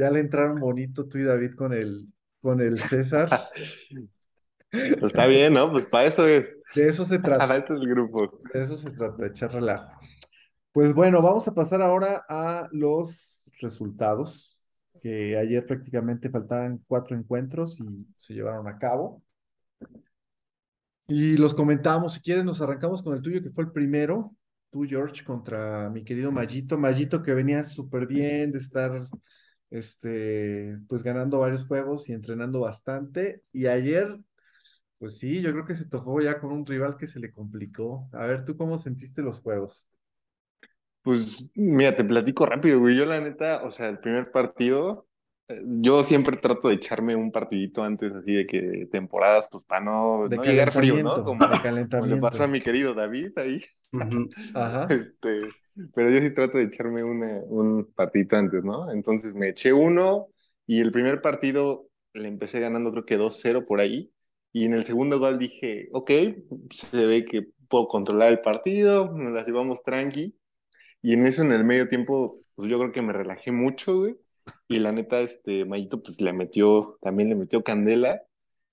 ya 0.00 0.11
le 0.11 0.21
entraron 0.21 0.59
bonito 0.59 1.07
tú 1.07 1.19
y 1.19 1.25
David 1.25 1.54
con 1.54 1.73
el, 1.73 2.07
con 2.40 2.61
el 2.61 2.78
César. 2.78 3.28
Pues 4.73 5.02
está 5.02 5.26
bien, 5.26 5.54
¿no? 5.54 5.73
Pues 5.73 5.85
para 5.87 6.04
eso 6.04 6.28
es. 6.28 6.57
De 6.76 6.88
eso 6.88 7.04
se 7.04 7.19
trata. 7.19 7.57
Eso 7.57 7.75
es 7.75 7.80
el 7.80 7.88
grupo. 7.88 8.38
De 8.54 8.62
eso 8.62 8.78
se 8.78 8.90
trata, 8.90 9.16
de 9.16 9.26
echar 9.26 9.52
relajo. 9.52 10.00
Pues 10.71 10.95
bueno, 10.95 11.21
vamos 11.21 11.49
a 11.49 11.54
pasar 11.54 11.83
ahora 11.83 12.25
a 12.28 12.69
los 12.71 13.50
resultados, 13.61 14.62
que 15.02 15.37
ayer 15.37 15.66
prácticamente 15.66 16.30
faltaban 16.30 16.85
cuatro 16.87 17.16
encuentros 17.16 17.80
y 17.80 18.07
se 18.14 18.33
llevaron 18.33 18.69
a 18.69 18.78
cabo. 18.78 19.25
Y 21.09 21.37
los 21.37 21.52
comentamos, 21.52 22.12
si 22.12 22.21
quieres 22.21 22.45
nos 22.45 22.62
arrancamos 22.62 23.02
con 23.02 23.16
el 23.16 23.23
tuyo, 23.23 23.42
que 23.42 23.50
fue 23.50 23.64
el 23.64 23.73
primero, 23.73 24.37
tú 24.71 24.85
George 24.85 25.25
contra 25.25 25.90
mi 25.90 26.04
querido 26.04 26.30
Mayito, 26.30 26.78
Mayito 26.78 27.25
que 27.25 27.35
venía 27.35 27.64
súper 27.64 28.07
bien 28.07 28.52
de 28.52 28.59
estar, 28.59 29.02
este, 29.71 30.79
pues 30.89 31.03
ganando 31.03 31.41
varios 31.41 31.67
juegos 31.67 32.09
y 32.09 32.12
entrenando 32.12 32.61
bastante, 32.61 33.43
y 33.53 33.67
ayer 33.67 34.21
pues 35.00 35.17
sí, 35.17 35.41
yo 35.41 35.50
creo 35.53 35.65
que 35.65 35.75
se 35.75 35.87
topó 35.87 36.21
ya 36.21 36.39
con 36.39 36.53
un 36.53 36.67
rival 36.67 36.99
que 36.99 37.07
se 37.07 37.21
le 37.21 37.33
complicó. 37.33 38.07
A 38.12 38.27
ver, 38.27 38.45
¿tú 38.45 38.55
cómo 38.55 38.77
sentiste 38.77 39.23
los 39.23 39.41
juegos? 39.41 39.87
Pues 41.03 41.49
mira, 41.55 41.97
te 41.97 42.05
platico 42.05 42.45
rápido, 42.45 42.81
güey. 42.81 42.97
Yo 42.97 43.07
la 43.07 43.19
neta, 43.19 43.62
o 43.65 43.71
sea, 43.71 43.89
el 43.89 43.99
primer 43.99 44.31
partido, 44.31 45.09
eh, 45.49 45.59
yo 45.65 46.05
siempre 46.05 46.37
trato 46.37 46.69
de 46.69 46.75
echarme 46.75 47.17
un 47.17 47.33
partidito 47.33 47.83
antes 47.83 48.12
así 48.12 48.35
de 48.35 48.47
que 48.47 48.89
temporadas, 48.93 49.49
pues 49.50 49.65
para 49.65 49.83
no, 49.83 50.29
no 50.29 50.45
llegar 50.45 50.71
frío, 50.71 51.03
¿no? 51.03 51.25
Como, 51.25 51.47
de 51.47 51.89
como 51.89 52.05
le 52.05 52.17
pasó 52.19 52.43
a 52.43 52.49
mi 52.49 52.61
querido 52.61 52.93
David 52.93 53.33
ahí. 53.39 53.65
Ajá. 54.53 54.87
Este, 54.91 55.49
pero 55.94 56.10
yo 56.10 56.18
sí 56.20 56.30
trato 56.34 56.58
de 56.58 56.64
echarme 56.64 57.02
una- 57.04 57.42
un 57.46 57.92
partidito 57.94 58.37
antes, 58.37 58.64
¿no? 58.64 58.90
Entonces 58.92 59.34
me 59.34 59.49
eché 59.50 59.72
uno 59.72 60.28
y 60.66 60.80
el 60.80 60.92
primer 60.92 61.22
partido 61.22 61.88
le 62.12 62.28
empecé 62.28 62.60
ganando 62.60 62.90
creo 62.92 63.04
que 63.06 63.16
2-0 63.16 63.66
por 63.66 63.80
ahí. 63.80 64.12
Y 64.52 64.64
en 64.66 64.75
el 64.75 64.84
segundo 64.84 65.18
gol 65.20 65.38
dije, 65.38 65.88
ok, 65.92 66.10
se 66.70 67.06
ve 67.06 67.25
que 67.25 67.46
puedo 67.68 67.87
controlar 67.88 68.30
el 68.30 68.40
partido, 68.40 69.06
nos 69.12 69.32
las 69.32 69.46
llevamos 69.46 69.82
tranqui. 69.82 70.37
Y 71.02 71.14
en 71.14 71.26
eso, 71.26 71.42
en 71.42 71.52
el 71.52 71.64
medio 71.64 71.88
tiempo, 71.88 72.42
pues 72.54 72.70
yo 72.70 72.78
creo 72.78 72.92
que 72.92 73.02
me 73.02 73.12
relajé 73.12 73.52
mucho, 73.52 73.99
güey. 74.00 74.16
Y 74.68 74.80
la 74.80 74.92
neta, 74.92 75.20
este, 75.20 75.64
Mayito, 75.64 76.02
pues 76.02 76.20
le 76.20 76.32
metió, 76.32 76.99
también 77.02 77.28
le 77.30 77.37
metió 77.37 77.62
candela. 77.64 78.22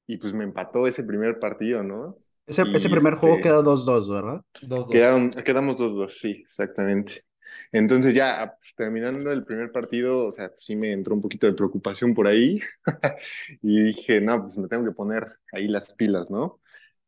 Y 0.07 0.17
pues 0.17 0.33
me 0.33 0.43
empató 0.45 0.87
ese 0.87 1.03
primer 1.03 1.39
partido, 1.39 1.83
¿no? 1.83 2.17
Ese, 2.47 2.63
ese 2.73 2.89
primer 2.89 3.15
juego 3.15 3.35
este- 3.35 3.49
queda 3.49 3.61
2-2, 3.61 4.09
¿verdad? 4.09 4.41
Dos, 4.61 4.79
dos. 4.85 4.89
Quedaron, 4.89 5.29
quedamos 5.31 5.77
2-2, 5.77 6.17
sí, 6.17 6.31
exactamente. 6.43 7.23
Entonces 7.71 8.15
ya 8.15 8.55
pues, 8.57 8.73
terminando 8.75 9.31
el 9.31 9.43
primer 9.43 9.71
partido, 9.71 10.27
o 10.27 10.31
sea, 10.31 10.49
pues, 10.49 10.63
sí 10.63 10.75
me 10.75 10.93
entró 10.93 11.13
un 11.13 11.21
poquito 11.21 11.47
de 11.47 11.53
preocupación 11.53 12.13
por 12.13 12.27
ahí 12.27 12.61
y 13.61 13.83
dije, 13.83 14.21
no, 14.21 14.43
pues 14.43 14.57
me 14.57 14.67
tengo 14.67 14.85
que 14.85 14.91
poner 14.91 15.27
ahí 15.51 15.67
las 15.67 15.93
pilas, 15.93 16.31
¿no? 16.31 16.59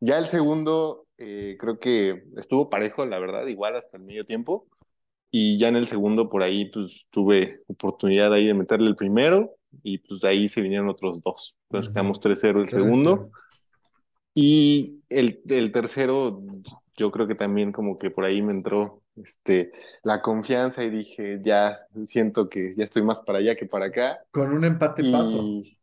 Ya 0.02 0.18
el 0.18 0.28
segundo, 0.28 1.08
eh, 1.18 1.58
creo 1.60 1.80
que 1.80 2.24
estuvo 2.38 2.70
parejo, 2.70 3.06
la 3.06 3.20
verdad, 3.20 3.46
igual 3.48 3.76
hasta 3.76 3.98
el 3.98 4.04
medio 4.04 4.26
tiempo. 4.26 4.68
Y 5.32 5.60
ya 5.60 5.68
en 5.68 5.76
el 5.76 5.88
segundo, 5.88 6.30
por 6.30 6.42
ahí, 6.42 6.66
pues 6.72 7.08
tuve 7.12 7.62
oportunidad 7.68 8.34
ahí 8.34 8.48
de 8.48 8.54
meterle 8.54 8.88
el 8.88 8.96
primero 8.96 9.56
y 9.84 10.00
pues 10.00 10.22
de 10.22 10.30
ahí 10.30 10.50
se 10.50 10.62
vinieron 10.62 10.90
otros 10.90 11.22
dos. 11.22 11.56
Entonces 11.70 11.94
quedamos 11.94 12.20
3-0 12.20 12.62
el 12.62 12.68
segundo. 12.68 13.30
Y 14.42 15.04
el, 15.10 15.42
el 15.50 15.72
tercero, 15.72 16.42
yo 16.96 17.12
creo 17.12 17.28
que 17.28 17.36
también 17.36 17.72
como 17.72 17.98
que 17.98 18.10
por 18.12 18.26
ahí 18.26 18.42
me 18.42 18.54
entró 18.54 19.04
este, 19.16 19.72
la 20.04 20.22
confianza 20.22 20.84
y 20.84 20.90
dije, 20.90 21.42
ya 21.44 21.78
siento 22.06 22.50
que 22.50 22.74
ya 22.78 22.86
estoy 22.86 23.04
más 23.04 23.22
para 23.22 23.40
allá 23.40 23.56
que 23.56 23.66
para 23.66 23.88
acá. 23.88 24.20
Con 24.32 24.52
un 24.54 24.64
empate 24.66 25.04
paso. 25.04 25.44
Y 25.44 25.78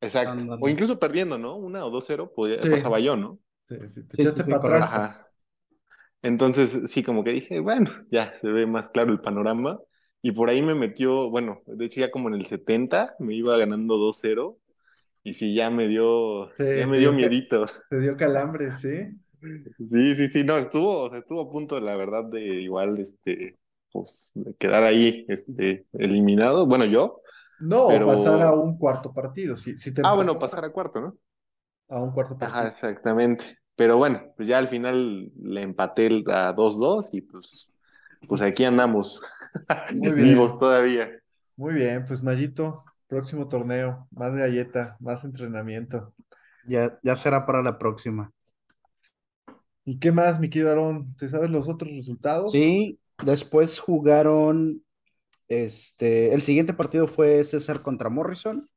exacto. 0.00 0.32
Ándale. 0.32 0.60
O 0.60 0.68
incluso 0.68 0.98
perdiendo, 0.98 1.38
¿no? 1.38 1.56
Una 1.56 1.84
o 1.86 1.90
dos 1.90 2.04
cero, 2.06 2.32
podía, 2.34 2.58
Sí. 2.62 2.68
pasaba 2.68 3.00
yo, 3.00 3.16
¿no? 3.16 3.38
Sí, 3.68 3.76
sí, 3.88 4.02
te 4.04 4.16
Sí, 4.16 4.22
echaste 4.22 4.42
sí, 4.42 4.42
sí, 4.44 4.54
para 4.54 4.58
atrás. 4.58 4.84
Ajá. 4.84 5.28
Entonces, 6.22 6.90
sí, 6.90 7.02
como 7.02 7.24
que 7.24 7.32
dije, 7.32 7.60
bueno, 7.60 7.90
ya 8.10 8.34
se 8.36 8.48
ve 8.50 8.66
más 8.66 8.90
claro 8.90 9.12
el 9.12 9.20
panorama. 9.20 9.80
Y 10.22 10.32
por 10.32 10.50
ahí 10.50 10.62
me 10.62 10.74
metió, 10.74 11.30
bueno, 11.30 11.62
de 11.66 11.84
hecho 11.86 12.00
ya 12.00 12.10
como 12.12 12.28
en 12.28 12.34
el 12.34 12.46
70 12.46 13.14
me 13.18 13.34
iba 13.34 13.56
ganando 13.56 13.96
2-0 13.96 14.58
y 15.22 15.34
sí, 15.34 15.54
ya 15.54 15.70
me 15.70 15.88
dio, 15.88 16.50
Sí, 16.56 16.64
ya 16.72 16.86
me 16.86 16.98
dio 16.98 17.12
miedito. 17.12 17.66
Te 17.88 18.00
dio 18.00 18.16
calambre, 18.16 18.72
¿sí? 18.72 19.18
Sí, 19.78 20.14
sí, 20.16 20.28
sí, 20.28 20.44
no, 20.44 20.56
estuvo, 20.56 21.04
o 21.04 21.10
sea, 21.10 21.18
estuvo 21.18 21.40
a 21.42 21.50
punto, 21.50 21.80
la 21.80 21.96
verdad, 21.96 22.24
de 22.24 22.40
igual, 22.62 22.98
este, 23.00 23.58
pues, 23.92 24.30
de 24.34 24.54
quedar 24.54 24.84
ahí, 24.84 25.24
este, 25.28 25.86
eliminado, 25.94 26.66
bueno, 26.66 26.84
yo. 26.84 27.20
No, 27.58 27.88
Pero- 27.88 28.06
pasar 28.08 28.42
a 28.42 28.52
un 28.54 28.76
cuarto 28.76 29.12
partido. 29.12 29.56
Si, 29.56 29.76
si 29.76 29.92
te 29.94 30.02
Ah, 30.02 30.14
bueno, 30.14 30.38
pasar 30.38 30.64
a 30.64 30.72
cuarto, 30.72 31.00
¿no? 31.00 31.18
a 31.88 32.00
un 32.00 32.10
cuarto 32.12 32.36
Ajá, 32.38 32.38
partido. 32.38 32.68
exactamente. 32.68 33.58
Pero 33.76 33.96
bueno, 33.96 34.22
pues 34.36 34.48
ya 34.48 34.58
al 34.58 34.68
final 34.68 35.30
le 35.42 35.62
empaté 35.62 36.06
el- 36.06 36.24
a 36.30 36.52
2-2 36.52 37.14
y 37.14 37.22
pues, 37.22 37.72
pues 38.28 38.42
aquí 38.42 38.64
andamos, 38.64 39.20
Muy 39.88 40.12
bien. 40.14 40.24
vivos 40.24 40.58
todavía. 40.58 41.10
Muy 41.56 41.74
bien, 41.74 42.04
pues 42.06 42.22
Mayito, 42.22 42.84
próximo 43.12 43.48
torneo, 43.48 44.08
más 44.10 44.34
galleta, 44.34 44.96
más 45.00 45.24
entrenamiento. 45.24 46.14
Ya, 46.64 46.98
ya 47.02 47.14
será 47.16 47.46
para 47.46 47.62
la 47.62 47.78
próxima. 47.78 48.32
¿Y 49.84 49.98
qué 49.98 50.12
más, 50.12 50.40
mi 50.40 50.48
querido 50.50 50.70
Aarón? 50.70 51.14
¿Te 51.16 51.28
sabes 51.28 51.50
los 51.50 51.68
otros 51.68 51.94
resultados? 51.96 52.68
Sí, 52.68 52.98
después 53.20 53.78
jugaron, 53.78 54.84
este, 55.48 56.34
el 56.34 56.42
siguiente 56.42 56.74
partido 56.74 57.08
fue 57.08 57.44
César 57.44 57.82
contra 57.82 58.10
Morrison, 58.10 58.70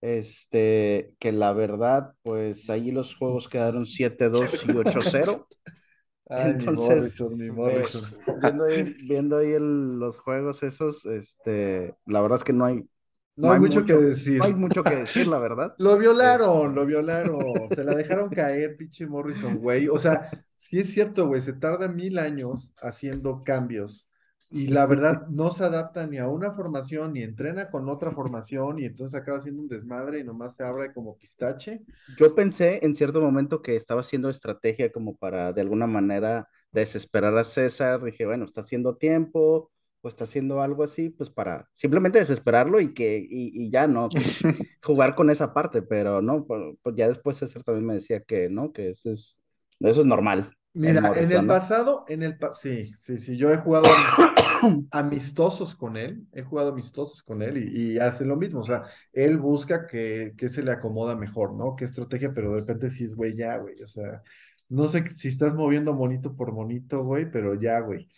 este, 0.00 1.14
que 1.20 1.32
la 1.32 1.52
verdad, 1.52 2.14
pues 2.22 2.70
ahí 2.70 2.90
los 2.92 3.16
juegos 3.16 3.48
quedaron 3.48 3.86
7-2 3.86 4.64
y 4.64 4.76
8-0. 4.76 5.48
Ay, 6.30 6.54
mi 6.54 6.70
Entonces, 6.70 6.72
Morrison, 6.72 7.36
mi 7.36 7.50
Eh, 7.64 7.90
Morrison. 7.90 8.04
viendo 8.34 8.64
ahí, 8.64 8.84
viendo 8.84 9.38
ahí 9.38 9.52
el- 9.52 9.98
los 10.00 10.18
juegos 10.18 10.62
esos, 10.64 11.06
este, 11.06 11.96
la 12.06 12.20
verdad 12.22 12.38
es 12.38 12.44
que 12.44 12.52
no 12.54 12.64
hay, 12.66 12.88
No 13.36 13.52
hay 13.52 13.60
mucho 13.60 13.84
que 13.84 13.92
decir. 13.92 14.38
no 14.38 14.44
hay 14.46 14.54
mucho 14.54 14.82
que 14.82 14.96
decir, 14.96 15.26
la 15.26 15.38
verdad. 15.38 15.74
Lo 15.78 15.98
violaron, 15.98 16.74
lo 16.74 16.86
violaron. 16.86 17.68
Se 17.74 17.84
la 17.84 17.94
dejaron 17.94 18.30
caer, 18.30 18.76
pinche 18.76 19.06
Morrison, 19.06 19.58
güey. 19.58 19.88
O 19.88 19.98
sea, 19.98 20.30
sí 20.56 20.80
es 20.80 20.92
cierto, 20.92 21.26
güey, 21.26 21.42
se 21.42 21.52
tarda 21.52 21.86
mil 21.88 22.18
años 22.18 22.74
haciendo 22.80 23.44
cambios. 23.44 24.08
Y 24.48 24.68
la 24.68 24.86
verdad, 24.86 25.26
no 25.28 25.50
se 25.50 25.64
adapta 25.64 26.06
ni 26.06 26.18
a 26.18 26.28
una 26.28 26.52
formación, 26.52 27.12
ni 27.12 27.22
entrena 27.22 27.68
con 27.68 27.88
otra 27.88 28.12
formación, 28.12 28.78
y 28.78 28.84
entonces 28.84 29.20
acaba 29.20 29.40
siendo 29.40 29.62
un 29.62 29.68
desmadre 29.68 30.20
y 30.20 30.24
nomás 30.24 30.54
se 30.54 30.64
abre 30.64 30.92
como 30.92 31.18
pistache. 31.18 31.82
Yo 32.16 32.34
pensé 32.34 32.78
en 32.82 32.94
cierto 32.94 33.20
momento 33.20 33.60
que 33.60 33.74
estaba 33.74 34.02
haciendo 34.02 34.30
estrategia 34.30 34.92
como 34.92 35.16
para 35.16 35.52
de 35.52 35.60
alguna 35.62 35.88
manera 35.88 36.48
desesperar 36.70 37.36
a 37.36 37.44
César. 37.44 38.02
Dije, 38.02 38.24
bueno, 38.24 38.44
está 38.44 38.60
haciendo 38.60 38.96
tiempo 38.96 39.72
o 40.02 40.08
está 40.08 40.24
haciendo 40.24 40.60
algo 40.62 40.84
así, 40.84 41.10
pues 41.10 41.30
para 41.30 41.68
simplemente 41.72 42.18
desesperarlo 42.18 42.80
y 42.80 42.94
que 42.94 43.18
y, 43.18 43.66
y 43.66 43.70
ya 43.70 43.86
no 43.86 44.08
jugar 44.82 45.14
con 45.14 45.30
esa 45.30 45.54
parte, 45.54 45.82
pero 45.82 46.22
no, 46.22 46.46
pues, 46.46 46.62
pues 46.82 46.96
ya 46.96 47.08
después 47.08 47.36
César 47.38 47.62
también 47.64 47.86
me 47.86 47.94
decía 47.94 48.22
que 48.24 48.48
no, 48.50 48.72
que 48.72 48.90
eso 48.90 49.10
es, 49.10 49.40
eso 49.80 50.00
es 50.00 50.06
normal. 50.06 50.52
Mira, 50.74 51.10
en 51.14 51.32
Morrison, 51.32 51.32
el 51.32 51.46
¿no? 51.48 51.54
pasado, 51.54 52.04
en 52.08 52.22
el 52.22 52.36
pa- 52.38 52.52
sí, 52.52 52.92
sí, 52.98 53.18
sí, 53.18 53.36
yo 53.38 53.50
he 53.50 53.56
jugado 53.56 53.86
amistosos 54.90 55.74
con 55.74 55.96
él, 55.96 56.26
he 56.32 56.42
jugado 56.42 56.70
amistosos 56.72 57.22
con 57.22 57.42
él 57.42 57.56
y, 57.58 57.94
y 57.94 57.98
hace 57.98 58.24
lo 58.26 58.36
mismo, 58.36 58.60
o 58.60 58.64
sea, 58.64 58.84
él 59.12 59.38
busca 59.38 59.86
que, 59.86 60.34
que 60.36 60.48
se 60.50 60.62
le 60.62 60.72
acomoda 60.72 61.16
mejor, 61.16 61.54
¿no? 61.54 61.76
Qué 61.76 61.84
estrategia, 61.86 62.34
pero 62.34 62.52
de 62.54 62.60
repente 62.60 62.90
sí 62.90 63.04
es, 63.04 63.14
güey, 63.16 63.34
ya, 63.36 63.56
güey, 63.58 63.80
o 63.82 63.86
sea, 63.86 64.22
no 64.68 64.86
sé 64.88 65.06
si 65.16 65.28
estás 65.28 65.54
moviendo 65.54 65.94
monito 65.94 66.36
por 66.36 66.52
monito, 66.52 67.02
güey, 67.04 67.30
pero 67.30 67.54
ya, 67.54 67.80
güey. 67.80 68.08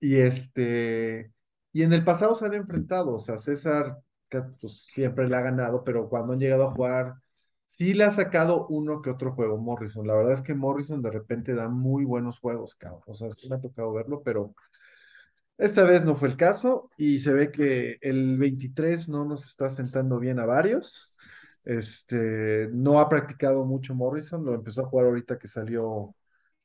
Y 0.00 0.16
este, 0.16 1.32
y 1.72 1.82
en 1.82 1.92
el 1.92 2.04
pasado 2.04 2.34
se 2.34 2.46
han 2.46 2.54
enfrentado, 2.54 3.14
o 3.14 3.20
sea, 3.20 3.38
César 3.38 3.98
pues, 4.60 4.84
siempre 4.92 5.28
le 5.28 5.36
ha 5.36 5.40
ganado, 5.42 5.84
pero 5.84 6.08
cuando 6.08 6.32
han 6.32 6.40
llegado 6.40 6.64
a 6.68 6.72
jugar, 6.74 7.14
sí 7.66 7.94
le 7.94 8.04
ha 8.04 8.10
sacado 8.10 8.66
uno 8.68 9.02
que 9.02 9.10
otro 9.10 9.32
juego 9.32 9.58
Morrison. 9.58 10.06
La 10.06 10.14
verdad 10.14 10.34
es 10.34 10.42
que 10.42 10.54
Morrison 10.54 11.02
de 11.02 11.10
repente 11.10 11.54
da 11.54 11.68
muy 11.68 12.04
buenos 12.04 12.38
juegos, 12.40 12.74
cabrón. 12.76 13.02
O 13.06 13.14
sea, 13.14 13.30
sí 13.30 13.48
me 13.48 13.56
ha 13.56 13.60
tocado 13.60 13.92
verlo, 13.92 14.22
pero 14.22 14.54
esta 15.58 15.84
vez 15.84 16.04
no 16.04 16.16
fue 16.16 16.28
el 16.28 16.36
caso 16.36 16.90
y 16.96 17.20
se 17.20 17.32
ve 17.32 17.52
que 17.52 17.98
el 18.00 18.38
23 18.38 19.08
no 19.08 19.24
nos 19.24 19.46
está 19.46 19.70
sentando 19.70 20.18
bien 20.18 20.40
a 20.40 20.46
varios. 20.46 21.12
Este, 21.64 22.68
no 22.72 23.00
ha 23.00 23.08
practicado 23.08 23.64
mucho 23.64 23.94
Morrison, 23.94 24.44
lo 24.44 24.54
empezó 24.54 24.82
a 24.82 24.86
jugar 24.88 25.06
ahorita 25.06 25.38
que 25.38 25.48
salió 25.48 26.14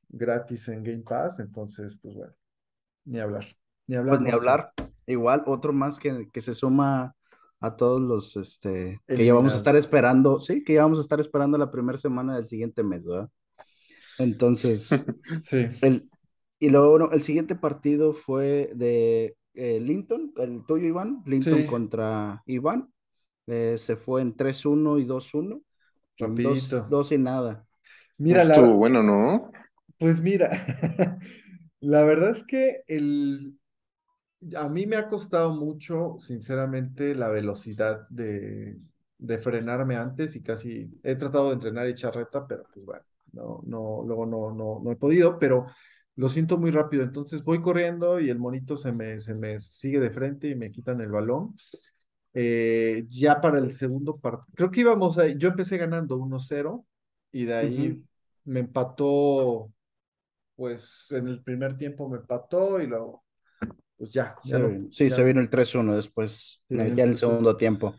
gratis 0.09 0.67
en 0.69 0.83
Game 0.83 1.03
Pass, 1.03 1.39
entonces, 1.39 1.97
pues 2.01 2.15
bueno, 2.15 2.33
ni 3.05 3.19
hablar, 3.19 3.45
ni 3.87 3.95
hablar. 3.95 4.17
Pues 4.17 4.21
ni 4.21 4.31
hablar. 4.31 4.73
Igual, 5.05 5.43
otro 5.47 5.73
más 5.73 5.99
que, 5.99 6.27
que 6.31 6.41
se 6.41 6.53
suma 6.53 7.15
a 7.59 7.75
todos 7.75 8.01
los 8.01 8.37
este, 8.37 9.01
que 9.07 9.25
ya 9.25 9.33
vamos 9.33 9.53
a 9.53 9.57
estar 9.57 9.75
esperando, 9.75 10.39
sí, 10.39 10.63
que 10.63 10.73
ya 10.73 10.83
vamos 10.83 10.99
a 10.99 11.01
estar 11.01 11.19
esperando 11.19 11.57
la 11.57 11.71
primera 11.71 11.97
semana 11.97 12.35
del 12.35 12.47
siguiente 12.47 12.83
mes, 12.83 13.05
¿verdad? 13.05 13.29
Entonces, 14.17 14.89
sí. 15.43 15.65
El, 15.81 16.09
y 16.59 16.69
luego 16.69 17.11
el 17.11 17.21
siguiente 17.21 17.55
partido 17.55 18.13
fue 18.13 18.71
de 18.75 19.35
eh, 19.53 19.79
Linton, 19.79 20.33
el 20.37 20.65
tuyo, 20.65 20.87
Iván, 20.87 21.23
Linton 21.25 21.65
contra 21.65 22.43
Iván. 22.45 22.91
Eh, 23.47 23.75
se 23.77 23.95
fue 23.95 24.21
en 24.21 24.35
3-1 24.35 25.01
y 25.01 25.05
2-1. 25.05 25.61
Rapidito. 26.17 26.85
2 26.89 27.11
y 27.13 27.17
nada. 27.17 27.65
Mira, 28.17 28.41
Estuvo 28.41 28.75
bueno, 28.75 29.01
¿no? 29.01 29.51
Pues 29.97 30.21
mira, 30.21 30.49
la 31.81 32.03
verdad 32.03 32.31
es 32.31 32.43
que 32.43 32.83
el, 32.87 33.57
a 34.55 34.69
mí 34.69 34.85
me 34.87 34.95
ha 34.95 35.07
costado 35.07 35.51
mucho, 35.53 36.17
sinceramente, 36.19 37.15
la 37.15 37.29
velocidad 37.29 38.07
de, 38.09 38.77
de 39.17 39.37
frenarme 39.39 39.95
antes 39.95 40.35
y 40.35 40.41
casi 40.41 40.89
he 41.03 41.15
tratado 41.15 41.47
de 41.49 41.53
entrenar 41.55 41.87
y 41.87 41.91
echar 41.91 42.15
reta, 42.15 42.47
pero 42.47 42.63
pues 42.73 42.85
bueno, 42.85 43.03
no, 43.33 43.61
no, 43.65 44.03
luego 44.05 44.25
no, 44.25 44.51
no, 44.53 44.81
no 44.83 44.91
he 44.91 44.95
podido, 44.95 45.37
pero 45.39 45.67
lo 46.15 46.29
siento 46.29 46.57
muy 46.57 46.71
rápido. 46.71 47.03
Entonces 47.03 47.43
voy 47.43 47.61
corriendo 47.61 48.19
y 48.19 48.29
el 48.29 48.39
monito 48.39 48.77
se 48.77 48.91
me, 48.91 49.19
se 49.19 49.33
me 49.35 49.59
sigue 49.59 49.99
de 49.99 50.11
frente 50.11 50.49
y 50.49 50.55
me 50.55 50.71
quitan 50.71 51.01
el 51.01 51.11
balón. 51.11 51.55
Eh, 52.33 53.05
ya 53.09 53.41
para 53.41 53.57
el 53.59 53.71
segundo 53.73 54.17
partido, 54.17 54.47
creo 54.55 54.71
que 54.71 54.81
íbamos 54.81 55.17
a, 55.17 55.27
yo 55.27 55.49
empecé 55.49 55.77
ganando 55.77 56.17
1-0 56.17 56.85
y 57.31 57.45
de 57.45 57.55
ahí 57.55 58.03
me 58.45 58.59
empató, 58.61 59.71
pues 60.59 61.07
en 61.11 61.29
el 61.29 61.41
primer 61.41 61.77
tiempo 61.77 62.09
me 62.09 62.17
empató 62.17 62.81
y 62.81 62.85
luego 62.85 63.23
pues 63.97 64.11
ya. 64.11 64.35
sí, 64.89 65.09
se 65.09 65.23
vino 65.23 65.39
el 65.39 65.49
3-1 65.49 65.95
después, 65.95 66.61
ya 66.67 66.83
en 66.83 66.99
el 66.99 67.17
segundo 67.17 67.55
tiempo. 67.55 67.95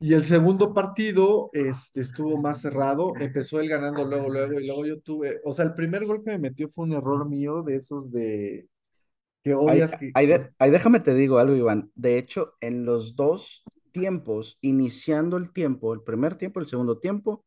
Y 0.00 0.12
el 0.12 0.22
segundo 0.22 0.74
partido 0.74 1.48
este, 1.54 2.02
estuvo 2.02 2.36
más 2.36 2.60
cerrado, 2.60 3.14
empezó 3.18 3.58
él 3.58 3.70
ganando 3.70 4.04
luego, 4.04 4.28
luego, 4.28 4.60
y 4.60 4.66
luego 4.66 4.84
yo 4.84 5.00
tuve, 5.00 5.40
o 5.44 5.52
sea, 5.54 5.64
el 5.64 5.72
primer 5.72 6.04
gol 6.04 6.22
que 6.22 6.32
me 6.32 6.38
metió 6.38 6.68
fue 6.68 6.84
un 6.84 6.92
error 6.92 7.26
mío 7.26 7.62
de 7.62 7.76
esos 7.76 8.12
de 8.12 8.68
que 9.42 9.54
odias 9.54 9.96
que... 9.96 10.10
Ahí, 10.14 10.70
déjame 10.70 11.00
te 11.00 11.14
digo 11.14 11.38
algo, 11.38 11.56
Iván. 11.56 11.90
De 11.94 12.18
hecho, 12.18 12.52
en 12.60 12.84
los 12.84 13.16
dos 13.16 13.64
tiempos, 13.92 14.58
iniciando 14.60 15.38
el 15.38 15.52
tiempo, 15.52 15.94
el 15.94 16.02
primer 16.02 16.36
tiempo, 16.36 16.60
el 16.60 16.66
segundo 16.66 16.98
tiempo, 16.98 17.46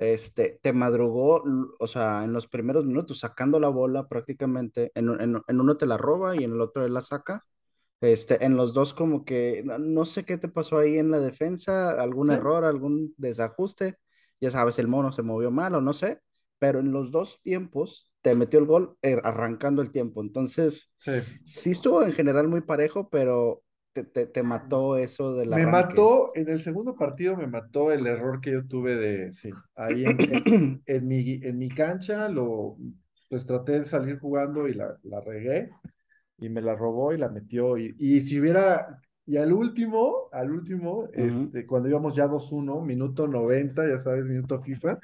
este, 0.00 0.58
te 0.62 0.72
madrugó, 0.72 1.44
o 1.78 1.86
sea, 1.86 2.24
en 2.24 2.32
los 2.32 2.46
primeros 2.46 2.86
minutos, 2.86 3.18
sacando 3.18 3.60
la 3.60 3.68
bola 3.68 4.08
prácticamente, 4.08 4.90
en, 4.94 5.10
en, 5.20 5.60
uno 5.60 5.76
te 5.76 5.84
la 5.84 5.98
roba 5.98 6.34
y 6.34 6.42
en 6.42 6.52
el 6.52 6.60
otro 6.62 6.86
él 6.86 6.94
la 6.94 7.02
saca. 7.02 7.44
Este, 8.00 8.42
en 8.46 8.56
los 8.56 8.72
dos 8.72 8.94
como 8.94 9.26
que, 9.26 9.62
no, 9.62 10.06
sé 10.06 10.24
qué 10.24 10.38
te 10.38 10.48
pasó 10.48 10.78
ahí 10.78 10.96
en 10.96 11.10
la 11.10 11.18
defensa, 11.18 11.90
algún 11.90 12.30
error, 12.32 12.64
algún 12.64 13.12
desajuste, 13.18 13.98
ya 14.40 14.50
sabes, 14.50 14.78
el 14.78 14.88
mono 14.88 15.12
se 15.12 15.20
movió 15.20 15.50
mal 15.50 15.74
o 15.74 15.82
no 15.82 15.92
sé, 15.92 16.22
pero 16.58 16.80
en 16.80 16.92
los 16.92 17.10
dos 17.10 17.42
tiempos 17.42 18.10
te 18.22 18.34
metió 18.34 18.58
el 18.58 18.64
gol 18.64 18.96
eh, 19.02 19.20
arrancando 19.22 19.82
el 19.82 19.90
tiempo. 19.90 20.22
Entonces, 20.22 20.94
sí. 20.96 21.12
sí 21.44 21.72
estuvo 21.72 22.02
en 22.02 22.14
general 22.14 22.48
muy 22.48 22.62
parejo, 22.62 23.10
pero 23.10 23.62
te, 23.92 24.26
te, 24.26 24.42
mató 24.42 24.96
eso 24.96 25.34
de 25.34 25.46
la. 25.46 25.56
Me 25.56 25.66
mató, 25.66 26.32
en 26.34 26.48
el 26.48 26.60
segundo 26.60 26.94
partido 26.94 27.36
me 27.36 27.46
mató 27.46 27.92
el 27.92 28.06
error 28.06 28.40
que 28.40 28.52
yo 28.52 28.66
tuve 28.66 28.96
de, 28.96 29.32
sí, 29.32 29.50
ahí 29.74 30.04
en, 30.04 30.82
en, 30.86 31.08
mi, 31.08 31.40
en 31.42 31.58
mi 31.58 31.68
cancha, 31.68 32.28
lo, 32.28 32.76
pues 33.28 33.46
traté 33.46 33.80
de 33.80 33.86
salir 33.86 34.18
jugando 34.18 34.68
y 34.68 34.74
la, 34.74 34.96
la 35.02 35.20
regué 35.20 35.70
y 36.38 36.48
me 36.48 36.62
la 36.62 36.74
robó 36.74 37.12
y 37.12 37.18
la 37.18 37.28
metió. 37.28 37.76
Y, 37.76 37.94
y 37.98 38.20
si 38.22 38.40
hubiera, 38.40 39.00
y 39.26 39.36
al 39.36 39.52
último, 39.52 40.28
al 40.32 40.50
último, 40.50 41.08
este, 41.12 41.66
cuando 41.66 41.88
íbamos 41.88 42.14
ya 42.14 42.26
2-1, 42.26 42.84
minuto 42.84 43.28
90, 43.28 43.88
ya 43.88 43.98
sabes, 43.98 44.24
minuto 44.24 44.60
FIFA, 44.60 44.98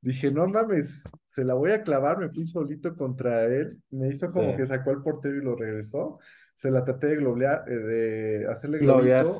dije, 0.00 0.30
no 0.30 0.46
mames, 0.46 1.02
se 1.30 1.44
la 1.44 1.54
voy 1.54 1.72
a 1.72 1.82
clavar, 1.82 2.18
me 2.18 2.28
fui 2.28 2.46
solito 2.46 2.94
contra 2.94 3.44
él, 3.44 3.80
me 3.90 4.08
hizo 4.08 4.28
como 4.28 4.56
que 4.56 4.66
sacó 4.66 4.90
el 4.90 5.02
portero 5.02 5.36
y 5.36 5.44
lo 5.44 5.56
regresó 5.56 6.18
se 6.62 6.70
la 6.70 6.84
traté 6.84 7.08
de 7.08 7.16
globear, 7.16 7.64
eh, 7.66 7.74
de 7.74 8.46
hacerle 8.46 8.78
globito 8.78 9.36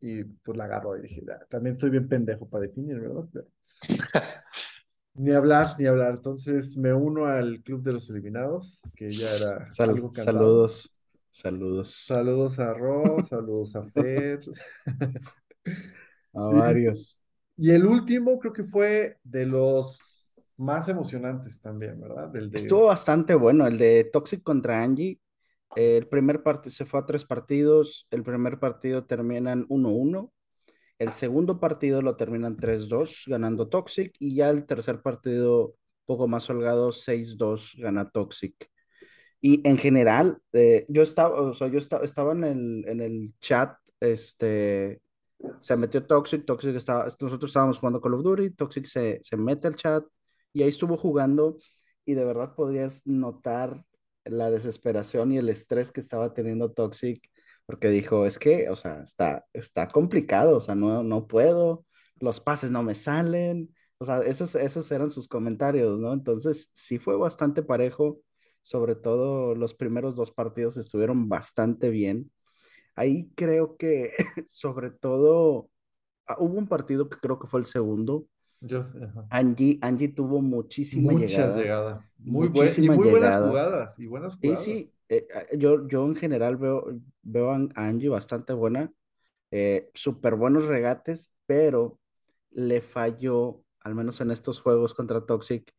y, 0.00 0.24
pues 0.24 0.56
la 0.56 0.64
agarró 0.64 0.96
y 0.96 1.02
dije, 1.02 1.22
también 1.50 1.74
estoy 1.74 1.90
bien 1.90 2.08
pendejo 2.08 2.48
para 2.48 2.62
definir, 2.62 2.98
¿verdad? 2.98 3.28
ni 5.14 5.32
hablar, 5.32 5.76
ni 5.78 5.84
hablar. 5.84 6.14
Entonces 6.16 6.74
me 6.78 6.94
uno 6.94 7.26
al 7.26 7.62
club 7.62 7.82
de 7.82 7.92
los 7.92 8.08
eliminados, 8.08 8.80
que 8.96 9.10
ya 9.10 9.26
era 9.30 9.68
algo 9.78 10.10
Saludos, 10.14 10.96
saludos. 11.30 12.04
Saludos 12.06 12.58
a 12.58 12.72
Ross, 12.72 13.28
saludos 13.28 13.76
a 13.76 13.84
Fer. 13.84 14.40
a 16.32 16.46
varios. 16.46 17.20
Y, 17.60 17.72
el 17.72 17.86
último 17.86 18.38
creo 18.38 18.52
que 18.52 18.62
fue 18.62 19.18
de 19.24 19.44
los 19.44 20.32
más 20.56 20.88
emocionantes 20.88 21.60
también, 21.60 22.00
¿verdad? 22.00 22.28
Del 22.28 22.54
Estuvo 22.54 22.84
bastante 22.84 23.34
bueno, 23.34 23.66
el 23.66 23.76
de 23.78 24.08
Toxic 24.12 24.44
contra 24.44 24.80
Angie 24.80 25.18
el 25.76 26.06
primer 26.08 26.42
partido 26.42 26.72
se 26.72 26.84
fue 26.84 27.00
a 27.00 27.06
tres 27.06 27.24
partidos, 27.24 28.06
el 28.10 28.22
primer 28.22 28.58
partido 28.58 29.04
terminan 29.04 29.66
1-1, 29.68 30.32
el 30.98 31.12
segundo 31.12 31.60
partido 31.60 32.02
lo 32.02 32.16
terminan 32.16 32.56
3-2 32.56 33.24
ganando 33.26 33.68
Toxic 33.68 34.14
y 34.18 34.34
ya 34.34 34.50
el 34.50 34.66
tercer 34.66 35.00
partido 35.02 35.74
poco 36.06 36.26
más 36.26 36.48
holgado 36.50 36.90
6-2 36.92 37.74
gana 37.78 38.10
Toxic. 38.10 38.54
Y 39.40 39.66
en 39.68 39.78
general, 39.78 40.38
eh, 40.52 40.84
yo 40.88 41.02
estaba, 41.02 41.40
o 41.40 41.54
sea, 41.54 41.68
yo 41.68 41.78
estaba, 41.78 42.04
estaba 42.04 42.32
en 42.32 42.44
el, 42.44 42.88
en 42.88 43.00
el 43.00 43.34
chat, 43.40 43.76
este, 44.00 45.00
se 45.60 45.76
metió 45.76 46.04
Toxic, 46.06 46.44
Toxic 46.44 46.74
estaba, 46.74 47.04
nosotros 47.04 47.50
estábamos 47.50 47.78
jugando 47.78 48.00
Call 48.00 48.14
of 48.14 48.22
Duty, 48.22 48.50
Toxic 48.50 48.84
se, 48.84 49.20
se 49.22 49.36
mete 49.36 49.68
al 49.68 49.76
chat 49.76 50.04
y 50.52 50.62
ahí 50.62 50.70
estuvo 50.70 50.96
jugando 50.96 51.56
y 52.04 52.14
de 52.14 52.24
verdad 52.24 52.54
podrías 52.54 53.06
notar 53.06 53.84
la 54.28 54.50
desesperación 54.50 55.32
y 55.32 55.38
el 55.38 55.48
estrés 55.48 55.92
que 55.92 56.00
estaba 56.00 56.34
teniendo 56.34 56.72
Toxic, 56.72 57.22
porque 57.66 57.90
dijo, 57.90 58.26
es 58.26 58.38
que, 58.38 58.70
o 58.70 58.76
sea, 58.76 59.02
está, 59.02 59.46
está 59.52 59.88
complicado, 59.88 60.56
o 60.56 60.60
sea, 60.60 60.74
no, 60.74 61.02
no 61.02 61.26
puedo, 61.26 61.84
los 62.20 62.40
pases 62.40 62.70
no 62.70 62.82
me 62.82 62.94
salen, 62.94 63.74
o 63.98 64.04
sea, 64.04 64.20
esos, 64.20 64.54
esos 64.54 64.90
eran 64.92 65.10
sus 65.10 65.28
comentarios, 65.28 65.98
¿no? 65.98 66.12
Entonces, 66.12 66.70
sí 66.72 66.98
fue 66.98 67.16
bastante 67.16 67.62
parejo, 67.62 68.20
sobre 68.62 68.94
todo 68.94 69.54
los 69.54 69.74
primeros 69.74 70.14
dos 70.16 70.30
partidos 70.30 70.76
estuvieron 70.76 71.28
bastante 71.28 71.90
bien. 71.90 72.30
Ahí 72.96 73.30
creo 73.36 73.76
que, 73.76 74.12
sobre 74.46 74.90
todo, 74.90 75.70
ah, 76.26 76.36
hubo 76.40 76.58
un 76.58 76.68
partido 76.68 77.08
que 77.08 77.18
creo 77.18 77.38
que 77.38 77.48
fue 77.48 77.60
el 77.60 77.66
segundo, 77.66 78.26
yo 78.60 78.82
Angie, 79.30 79.78
Angie 79.82 80.08
tuvo 80.08 80.40
muchísima 80.40 81.12
Muchas 81.12 81.54
llegadas. 81.56 82.04
Muy, 82.18 82.48
buenas 82.48 82.78
y 82.78 82.88
muy 82.88 83.08
buenas 83.08 83.36
jugadas. 83.36 83.98
Y 83.98 84.06
buenas 84.06 84.36
jugadas. 84.36 84.62
sí, 84.62 84.92
eh, 85.08 85.26
ah, 85.34 85.44
yo, 85.56 85.86
yo 85.86 86.04
en 86.06 86.16
general 86.16 86.56
veo, 86.56 86.84
veo 87.22 87.50
a 87.52 87.68
Angie 87.74 88.08
bastante 88.08 88.52
buena. 88.52 88.92
Eh, 89.50 89.90
súper 89.94 90.34
buenos 90.34 90.66
regates, 90.66 91.32
pero 91.46 91.98
le 92.50 92.80
falló, 92.80 93.62
al 93.80 93.94
menos 93.94 94.20
en 94.20 94.30
estos 94.30 94.60
juegos 94.60 94.92
contra 94.92 95.24
Toxic, 95.24 95.72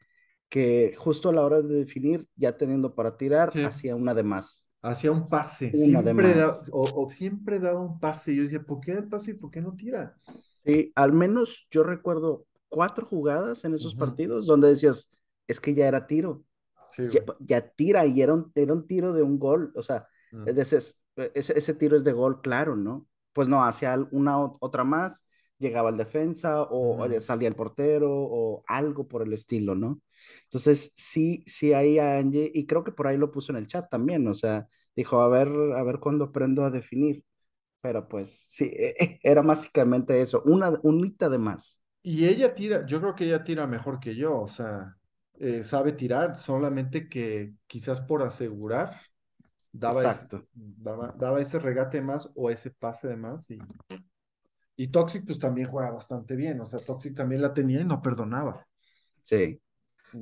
que 0.48 0.96
justo 0.98 1.30
a 1.30 1.34
la 1.34 1.44
hora 1.44 1.62
de 1.62 1.76
definir, 1.76 2.28
ya 2.36 2.58
teniendo 2.58 2.96
para 2.96 3.18
tirar, 3.18 3.52
hacía 3.66 3.96
una 3.96 4.14
de 4.14 4.24
más. 4.24 4.68
Hacía 4.82 5.12
un 5.12 5.26
pase. 5.26 5.72
siempre 5.72 6.34
Da, 6.34 6.52
o, 6.72 7.10
siempre 7.10 7.60
daba 7.60 7.82
un 7.82 8.00
pase. 8.00 8.34
Yo 8.36 8.44
decía, 8.44 8.64
¿por 8.64 8.80
qué 8.80 8.94
da 8.94 9.00
el 9.00 9.10
pase 9.10 9.32
y 9.32 9.34
por 9.34 9.52
qué 9.52 9.62
no 9.62 9.76
tira? 9.76 10.16
Sí, 10.66 10.92
al 10.96 11.14
menos 11.14 11.68
yo 11.70 11.84
recuerdo 11.84 12.48
cuatro 12.70 13.06
jugadas 13.06 13.66
en 13.66 13.74
esos 13.74 13.96
partidos 13.96 14.46
donde 14.46 14.70
decías, 14.70 15.10
es 15.48 15.60
que 15.60 15.74
ya 15.74 15.88
era 15.88 16.08
tiro. 16.08 16.44
ya, 17.40 17.68
tira 17.70 18.06
y 18.06 18.22
era 18.22 18.34
un, 18.34 18.52
era 18.56 18.74
un 18.74 18.88
tiro 18.88 19.14
de 19.14 19.24
un 19.24 19.40
gol. 19.40 19.72
O 19.76 19.84
sea, 19.84 20.08
mm. 20.32 20.48
ese, 20.48 20.96
ese, 21.34 21.74
tiro 21.74 21.98
es 21.98 22.04
de 22.04 22.14
gol, 22.14 22.42
claro, 22.42 22.76
¿no? 22.76 23.08
Pues 23.34 23.48
no, 23.48 23.64
hacía 23.64 23.96
una 24.12 24.38
otra 24.40 24.84
más, 24.84 25.26
llegaba 25.58 25.90
el 25.90 25.98
defensa 25.98 26.64
o, 26.64 27.06
salía 27.20 27.48
el 27.48 27.56
portero 27.56 28.10
o 28.12 28.64
algo 28.68 29.08
por 29.08 29.22
el 29.24 29.34
estilo, 29.34 29.76
¿no? 29.76 30.02
Entonces, 30.44 30.92
sí, 30.96 31.44
sí, 31.48 31.74
ahí 31.74 32.00
a 32.00 32.18
Angie, 32.18 32.52
y 32.54 32.66
creo 32.66 32.84
que 32.84 32.92
por 32.92 33.08
ahí 33.08 33.18
lo 33.18 33.32
puso 33.32 33.52
en 33.52 33.58
el 33.58 33.68
chat 33.68 33.90
también, 33.90 34.28
o 34.28 34.34
sea, 34.34 34.68
dijo, 34.96 35.20
a 35.20 35.28
ver, 35.30 35.48
a 35.48 35.84
ver 35.84 36.00
cuándo 36.00 36.26
aprendo 36.26 36.64
a 36.64 36.70
definir. 36.70 37.24
Pero 37.82 38.08
pues 38.08 38.46
sí, 38.50 38.72
era 39.24 39.42
básicamente 39.42 40.22
eso, 40.22 40.42
una 40.46 40.80
unita 40.84 41.30
de 41.30 41.38
más. 41.38 41.79
Y 42.02 42.26
ella 42.26 42.54
tira, 42.54 42.86
yo 42.86 43.02
creo 43.02 43.16
que 43.16 43.26
ella 43.26 43.44
tira 43.44 43.68
mejor 43.68 44.00
que 44.00 44.16
yo, 44.16 44.40
o 44.42 44.48
sea, 44.48 44.96
eh, 45.40 45.64
sabe 45.64 45.92
tirar, 45.92 46.38
solamente 46.38 47.10
que 47.10 47.54
quizás 47.68 48.02
por 48.02 48.24
asegurar 48.24 48.96
daba, 49.72 50.04
Ese, 50.04 50.28
daba, 50.56 51.42
ese 51.42 51.60
regate 51.60 52.02
más 52.02 52.32
o 52.36 52.50
ese 52.50 52.72
pase 52.72 53.08
de 53.08 53.18
más. 53.18 53.50
Y, 53.52 53.60
y 54.76 54.88
Toxic 54.88 55.26
pues 55.26 55.40
también 55.40 55.70
juega 55.70 55.92
bastante 55.92 56.36
bien, 56.36 56.60
o 56.62 56.66
sea, 56.66 56.80
Toxic 56.80 57.16
también 57.16 57.42
la 57.42 57.54
tenía 57.54 57.82
y 57.82 57.86
no 57.86 58.02
perdonaba. 58.02 58.66
Sí, 59.24 59.62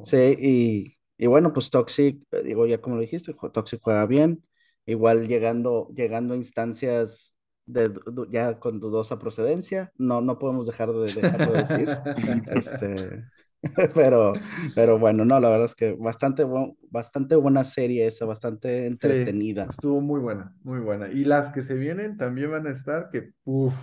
sí, 0.04 0.36
y, 0.40 0.98
y, 1.18 1.28
bueno, 1.28 1.54
pues 1.54 1.70
Toxic, 1.70 2.22
eh, 2.32 2.44
digo, 2.44 2.66
ya 2.68 2.82
como 2.82 2.96
lo 2.96 3.02
dijiste, 3.02 3.36
Toxic 3.54 3.80
juega 3.82 4.06
bien, 4.06 4.44
igual 4.86 5.28
llegando, 5.28 5.90
llegando 5.96 6.34
a 6.34 6.38
instancias 6.38 7.34
de, 7.68 7.94
ya 8.32 8.60
con 8.60 8.80
dudosa 8.80 9.20
procedencia, 9.20 9.92
no, 9.98 10.22
no 10.22 10.40
podemos 10.40 10.66
dejar 10.66 10.92
de, 10.92 11.14
dejarlo 11.14 11.54
de 11.54 11.60
decir. 11.60 11.90
este, 12.52 13.24
pero, 13.94 14.34
pero 14.74 14.98
bueno, 14.98 15.26
no, 15.26 15.40
la 15.40 15.50
verdad 15.50 15.66
es 15.66 15.76
que 15.76 15.94
bastante, 15.94 16.46
bastante 16.90 17.36
buena 17.36 17.64
serie 17.64 18.08
esa, 18.08 18.26
bastante 18.26 18.88
entretenida. 18.88 19.68
estuvo 19.70 20.02
muy 20.02 20.20
buena, 20.20 20.56
muy 20.64 20.80
buena. 20.80 21.10
Y 21.10 21.26
las 21.26 21.50
que 21.52 21.62
se 21.62 21.76
vienen 21.76 22.18
también 22.18 22.52
van 22.52 22.68
a 22.68 22.72
estar 22.72 23.10
que, 23.12 23.32
uff. 23.44 23.76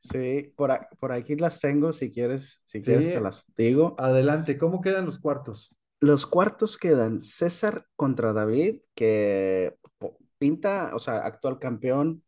Sí, 0.00 0.54
por, 0.56 0.78
por 1.00 1.10
aquí 1.10 1.34
las 1.34 1.60
tengo, 1.60 1.92
si 1.92 2.12
quieres, 2.12 2.62
si 2.64 2.80
quieres 2.80 3.12
te 3.12 3.20
las 3.20 3.44
digo. 3.56 3.96
Adelante, 3.98 4.56
¿cómo 4.56 4.80
quedan 4.80 5.06
los 5.06 5.18
cuartos? 5.18 5.74
Los 6.00 6.26
cuartos 6.26 6.78
quedan 6.78 7.20
César 7.20 7.84
contra 7.96 8.32
David, 8.32 8.82
que 8.94 9.76
pinta, 10.38 10.92
o 10.94 11.00
sea, 11.00 11.18
actual 11.18 11.58
campeón, 11.58 12.22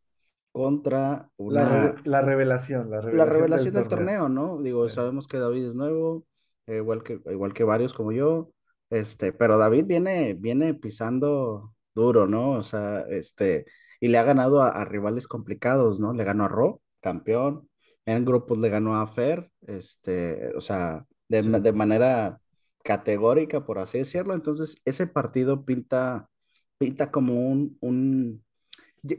contra 0.51 1.29
una... 1.37 1.95
La, 2.03 2.21
revelación, 2.21 2.89
la 2.89 3.01
revelación, 3.01 3.17
la 3.17 3.25
revelación 3.25 3.73
del, 3.73 3.87
torneo. 3.87 4.29
¿no? 4.29 4.61
Digo, 4.61 4.87
sabemos 4.89 5.27
que 5.27 5.39
David 5.39 5.67
es 5.67 5.75
nuevo, 5.75 6.25
eh, 6.67 6.77
igual, 6.77 7.03
que, 7.03 7.21
igual 7.25 7.53
que 7.53 7.63
varios 7.63 7.93
como 7.93 8.11
yo, 8.11 8.51
este, 8.89 9.31
pero 9.33 9.57
David 9.57 9.85
viene, 9.85 10.33
viene 10.33 10.73
pisando 10.73 11.73
duro, 11.95 12.27
¿no? 12.27 12.51
O 12.51 12.63
sea, 12.63 13.01
este, 13.09 13.65
y 13.99 14.09
le 14.09 14.17
ha 14.17 14.23
ganado 14.23 14.61
a, 14.61 14.83
rivales 14.85 15.27
complicados, 15.27 15.99
¿no? 15.99 16.13
Le 16.13 16.23
ganó 16.23 16.45
a 16.45 16.47
Ro, 16.49 16.81
campeón, 16.99 17.69
en 18.05 18.25
grupos 18.25 18.57
le 18.57 18.69
ganó 18.69 18.99
a 18.99 19.07
Fer, 19.07 19.49
este, 19.61 20.51
o 20.55 20.61
sea, 20.61 21.05
de, 21.29 21.41
de 21.41 21.73
manera 21.73 22.41
categórica, 22.83 23.65
por 23.65 23.79
así 23.79 23.99
decirlo, 23.99 24.33
entonces 24.33 24.75
ese 24.85 25.07
partido 25.07 25.63
pinta, 25.65 26.29
pinta 26.77 27.11
como 27.11 27.49
un, 27.49 27.77
un 27.81 28.43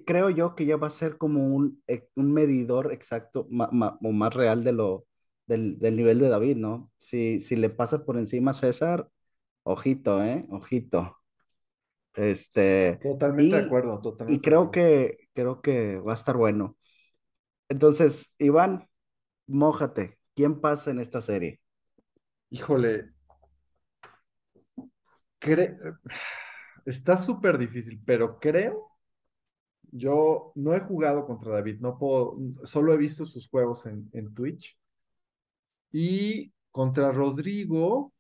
creo 0.05 0.31
yo 0.31 0.55
que 0.55 0.67
ya 0.67 0.77
va 0.77 0.87
a 0.89 0.91
ser 0.91 1.19
como 1.19 1.45
un, 1.45 1.83
eh, 1.87 2.09
un 2.15 2.33
medidor 2.33 2.93
exacto 2.93 3.49
o 3.51 4.13
más 4.13 4.35
real 4.35 4.65
de 4.65 4.73
lo, 4.73 5.07
del, 5.47 5.79
del, 5.79 5.97
nivel 5.97 6.19
de 6.19 6.29
David, 6.29 6.57
¿no? 6.57 6.91
Si, 6.97 7.41
si 7.41 7.57
le 7.57 7.71
pasa 7.71 8.05
por 8.05 8.17
encima 8.17 8.53
a 8.53 8.55
César, 8.55 9.09
ojito, 9.65 10.23
¿eh? 10.23 10.47
Ojito. 10.51 11.19
Este, 12.15 12.99
totalmente 13.03 13.57
de 13.57 13.63
acuerdo, 13.65 14.01
totalmente. 14.01 14.39
Y 14.39 14.41
creo 14.43 14.71
que, 14.71 15.29
creo 15.33 15.63
que 15.63 15.99
va 15.99 16.13
a 16.13 16.17
estar 16.17 16.37
bueno. 16.37 16.77
Entonces, 17.69 18.35
Iván, 18.39 18.89
mójate. 19.47 20.19
¿Quién 20.35 20.61
pasa 20.61 20.91
en 20.91 20.99
esta 21.01 21.21
serie? 21.21 21.61
Híjole, 22.51 23.13
está 26.87 27.17
súper 27.17 27.59
difícil, 27.59 28.01
pero 28.05 28.39
creo 28.39 28.92
yo 29.93 30.53
no 30.57 30.75
he 30.75 30.81
jugado 30.81 31.27
contra 31.27 31.53
David, 31.53 31.81
no 31.81 31.99
puedo, 31.99 32.39
solo 32.65 32.93
he 32.95 32.97
visto 32.97 33.27
sus 33.27 33.49
juegos 33.49 33.87
en, 33.87 34.09
en 34.13 34.35
Twitch. 34.35 34.77
Y 35.93 36.53
contra 36.71 37.13
Rodrigo 37.13 38.15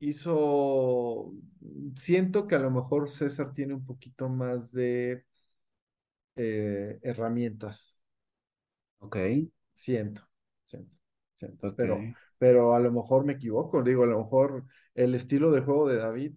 hizo, 0.00 1.32
siento 1.94 2.46
que 2.46 2.56
a 2.56 2.58
lo 2.58 2.70
mejor 2.70 3.08
César 3.08 3.52
tiene 3.52 3.74
un 3.74 3.86
poquito 3.86 4.28
más 4.28 4.72
de 4.72 5.24
eh, 6.36 6.98
herramientas. 7.02 8.04
Ok. 8.98 9.16
Siento, 9.72 10.22
siento, 10.64 10.96
siento. 11.36 11.74
Pero, 11.76 12.00
pero 12.38 12.74
a 12.74 12.80
lo 12.80 12.90
mejor 12.92 13.24
me 13.24 13.34
equivoco, 13.34 13.82
digo, 13.82 14.02
a 14.02 14.06
lo 14.06 14.18
mejor 14.18 14.64
el 14.94 15.14
estilo 15.14 15.52
de 15.52 15.60
juego 15.60 15.88
de 15.88 15.96
David, 15.96 16.34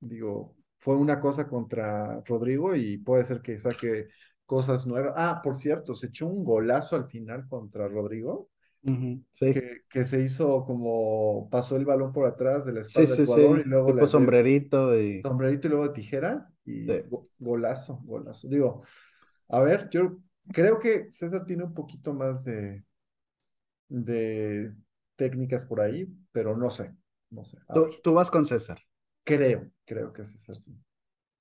digo, 0.00 0.57
fue 0.78 0.96
una 0.96 1.20
cosa 1.20 1.48
contra 1.48 2.22
Rodrigo 2.26 2.74
y 2.74 2.98
puede 2.98 3.24
ser 3.24 3.42
que 3.42 3.58
saque 3.58 4.08
cosas 4.46 4.86
nuevas. 4.86 5.12
Ah, 5.16 5.40
por 5.42 5.56
cierto, 5.56 5.94
se 5.94 6.06
echó 6.06 6.26
un 6.26 6.44
golazo 6.44 6.96
al 6.96 7.06
final 7.06 7.46
contra 7.48 7.88
Rodrigo. 7.88 8.48
sí. 9.30 9.54
que, 9.90 10.04
se 10.04 10.22
hizo 10.22 10.64
como 10.64 11.48
pasó 11.50 11.76
el 11.76 11.84
balón 11.84 12.12
por 12.12 12.26
atrás 12.26 12.64
de 12.64 12.72
la 12.72 12.80
espalda 12.80 13.14
sí, 13.16 13.22
Ecuador 13.22 13.62
y 13.66 13.68
luego 13.68 13.92
tipo 13.92 14.06
sombrerito 14.06 14.98
y 14.98 15.20
sombrerito 15.20 15.66
y 15.66 15.70
luego 15.70 15.92
tijera 15.92 16.48
y 16.64 16.86
golazo, 17.38 18.00
golazo. 18.04 18.48
Digo, 18.48 18.82
a 19.48 19.60
ver, 19.60 19.88
yo 19.90 20.18
creo 20.52 20.78
que 20.78 21.10
César 21.10 21.44
tiene 21.44 21.64
un 21.64 21.74
poquito 21.74 22.14
más 22.14 22.44
de 22.44 22.84
de 23.88 24.72
técnicas 25.16 25.64
por 25.64 25.80
ahí, 25.80 26.06
pero 26.32 26.56
no 26.56 26.70
sé, 26.70 26.94
no 27.30 27.44
sé. 27.44 27.58
Tú, 27.72 27.88
tú, 28.02 28.14
vas 28.14 28.30
con 28.30 28.44
César. 28.44 28.78
Creo, 29.36 29.70
creo 29.84 30.12
que 30.12 30.22
es 30.22 30.48
así. 30.48 30.74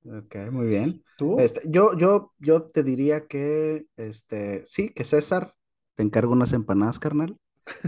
Ok, 0.05 0.35
muy 0.51 0.67
bien. 0.67 1.03
¿Tú? 1.17 1.39
Este, 1.39 1.61
yo, 1.65 1.97
yo, 1.97 2.33
yo 2.39 2.63
te 2.63 2.83
diría 2.83 3.27
que, 3.27 3.85
este, 3.97 4.63
sí, 4.65 4.89
que 4.89 5.03
César, 5.03 5.55
te 5.95 6.03
encargo 6.03 6.33
unas 6.33 6.53
empanadas, 6.53 6.99
carnal. 6.99 7.37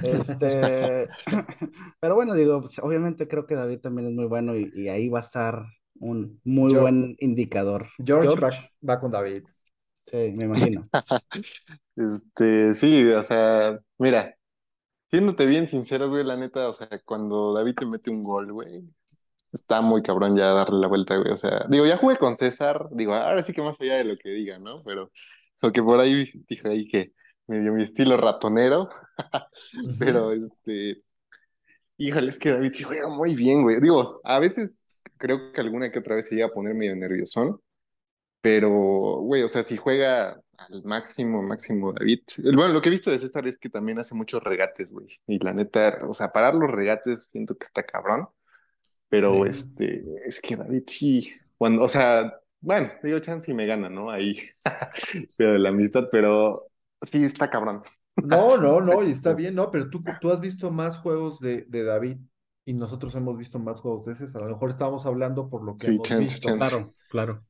Este, 0.03 1.07
pero 1.99 2.15
bueno, 2.15 2.33
digo, 2.33 2.61
pues, 2.61 2.79
obviamente 2.79 3.27
creo 3.27 3.45
que 3.45 3.55
David 3.55 3.79
también 3.79 4.07
es 4.09 4.13
muy 4.13 4.25
bueno 4.25 4.55
y, 4.57 4.89
ahí 4.89 5.07
va 5.09 5.19
a 5.19 5.21
estar 5.21 5.65
un 5.99 6.39
muy 6.43 6.73
buen 6.73 7.15
indicador. 7.19 7.89
George, 8.03 8.39
Va, 8.87 8.99
con 8.99 9.11
David. 9.11 9.43
Sí, 10.05 10.33
me 10.35 10.45
imagino. 10.45 10.83
este, 11.95 12.73
sí, 12.73 13.05
o 13.11 13.21
sea, 13.21 13.79
mira, 13.97 14.35
siéndote 15.09 15.45
bien 15.45 15.67
sinceros, 15.67 16.09
güey, 16.09 16.23
la 16.23 16.37
neta, 16.37 16.67
o 16.67 16.73
sea, 16.73 16.89
cuando 17.05 17.53
David 17.53 17.75
te 17.75 17.85
mete 17.85 18.09
un 18.09 18.23
gol, 18.23 18.51
güey, 18.51 18.83
está 19.51 19.81
muy 19.81 20.01
cabrón 20.01 20.35
ya 20.35 20.47
darle 20.53 20.79
la 20.79 20.87
vuelta, 20.87 21.17
güey. 21.17 21.31
O 21.31 21.35
sea, 21.35 21.65
digo, 21.69 21.85
ya 21.85 21.97
jugué 21.97 22.17
con 22.17 22.37
César, 22.37 22.87
digo, 22.91 23.13
ahora 23.13 23.43
sí 23.43 23.53
que 23.53 23.61
más 23.61 23.79
allá 23.81 23.95
de 23.95 24.03
lo 24.05 24.17
que 24.17 24.31
diga, 24.31 24.59
¿no? 24.59 24.83
Pero 24.83 25.11
lo 25.61 25.71
que 25.71 25.83
por 25.83 25.99
ahí 25.99 26.25
dijo 26.47 26.69
ahí 26.69 26.87
que 26.87 27.13
me 27.47 27.59
dio 27.59 27.73
mi 27.73 27.83
estilo 27.83 28.17
ratonero, 28.17 28.89
pero 29.99 30.31
este, 30.31 31.03
híjole, 31.97 32.29
es 32.29 32.39
que 32.39 32.51
David 32.51 32.71
sí 32.73 32.83
juega 32.83 33.09
muy 33.09 33.35
bien, 33.35 33.63
güey. 33.63 33.79
Digo, 33.81 34.21
a 34.23 34.39
veces 34.39 34.89
creo 35.17 35.51
que 35.51 35.61
alguna 35.61 35.91
que 35.91 35.99
otra 35.99 36.15
vez 36.15 36.27
se 36.27 36.35
llega 36.35 36.47
a 36.47 36.51
poner 36.51 36.75
medio 36.75 36.95
nerviosón, 36.95 37.59
pero, 38.41 38.69
güey, 38.69 39.43
o 39.43 39.49
sea, 39.49 39.63
si 39.63 39.77
juega 39.77 40.39
al 40.57 40.83
máximo, 40.83 41.41
máximo 41.41 41.93
David. 41.93 42.21
Bueno, 42.55 42.69
lo 42.73 42.81
que 42.81 42.89
he 42.89 42.91
visto 42.91 43.11
de 43.11 43.19
César 43.19 43.47
es 43.47 43.57
que 43.57 43.69
también 43.69 43.99
hace 43.99 44.15
muchos 44.15 44.43
regates, 44.43 44.91
güey. 44.91 45.07
Y 45.27 45.39
la 45.39 45.53
neta, 45.53 45.99
o 46.07 46.13
sea, 46.13 46.31
parar 46.31 46.55
los 46.55 46.69
regates 46.69 47.25
siento 47.25 47.57
que 47.57 47.65
está 47.65 47.83
cabrón. 47.83 48.27
Pero 49.09 49.45
este, 49.45 50.05
es 50.25 50.39
que 50.39 50.55
David 50.55 50.83
sí, 50.85 51.31
cuando, 51.57 51.83
o 51.83 51.89
sea, 51.89 52.39
bueno, 52.61 52.91
digo 53.03 53.19
chance 53.19 53.49
y 53.51 53.53
me 53.53 53.65
gana, 53.65 53.89
¿no? 53.89 54.11
Ahí, 54.11 54.37
pero 55.37 55.53
de 55.53 55.59
la 55.59 55.69
amistad, 55.69 56.07
pero 56.11 56.67
sí 57.01 57.23
está 57.23 57.49
cabrón. 57.49 57.81
No, 58.15 58.57
no, 58.57 58.81
no, 58.81 59.03
y 59.03 59.11
está 59.11 59.33
bien, 59.35 59.55
no, 59.55 59.71
pero 59.71 59.89
tú, 59.89 60.03
tú 60.21 60.31
has 60.31 60.39
visto 60.39 60.71
más 60.71 60.97
juegos 60.97 61.39
de, 61.39 61.65
de 61.67 61.83
David 61.83 62.17
y 62.65 62.73
nosotros 62.73 63.15
hemos 63.15 63.37
visto 63.37 63.57
más 63.57 63.79
juegos 63.79 64.05
de 64.05 64.11
ese, 64.11 64.25
a 64.37 64.41
lo 64.41 64.49
mejor 64.49 64.69
estábamos 64.69 65.05
hablando 65.05 65.49
por 65.49 65.63
lo 65.63 65.75
que 65.75 65.85
sí, 65.85 65.95
hemos 65.95 66.07
chance, 66.07 66.23
visto. 66.23 66.49
Chance. 66.49 66.69
Claro, 66.69 66.93
claro. 67.09 67.45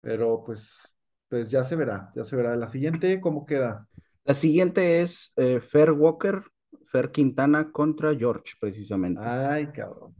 Pero 0.00 0.42
pues, 0.44 0.94
pues 1.28 1.50
ya 1.50 1.64
se 1.64 1.76
verá, 1.76 2.12
ya 2.14 2.24
se 2.24 2.36
verá. 2.36 2.54
La 2.56 2.68
siguiente, 2.68 3.20
¿cómo 3.20 3.46
queda? 3.46 3.88
La 4.24 4.34
siguiente 4.34 5.00
es 5.00 5.32
eh, 5.36 5.60
Fer 5.60 5.92
Walker, 5.92 6.42
Fer 6.84 7.10
Quintana 7.10 7.72
contra 7.72 8.14
George, 8.14 8.54
precisamente. 8.60 9.20
Ay, 9.24 9.68
cabrón. 9.68 10.14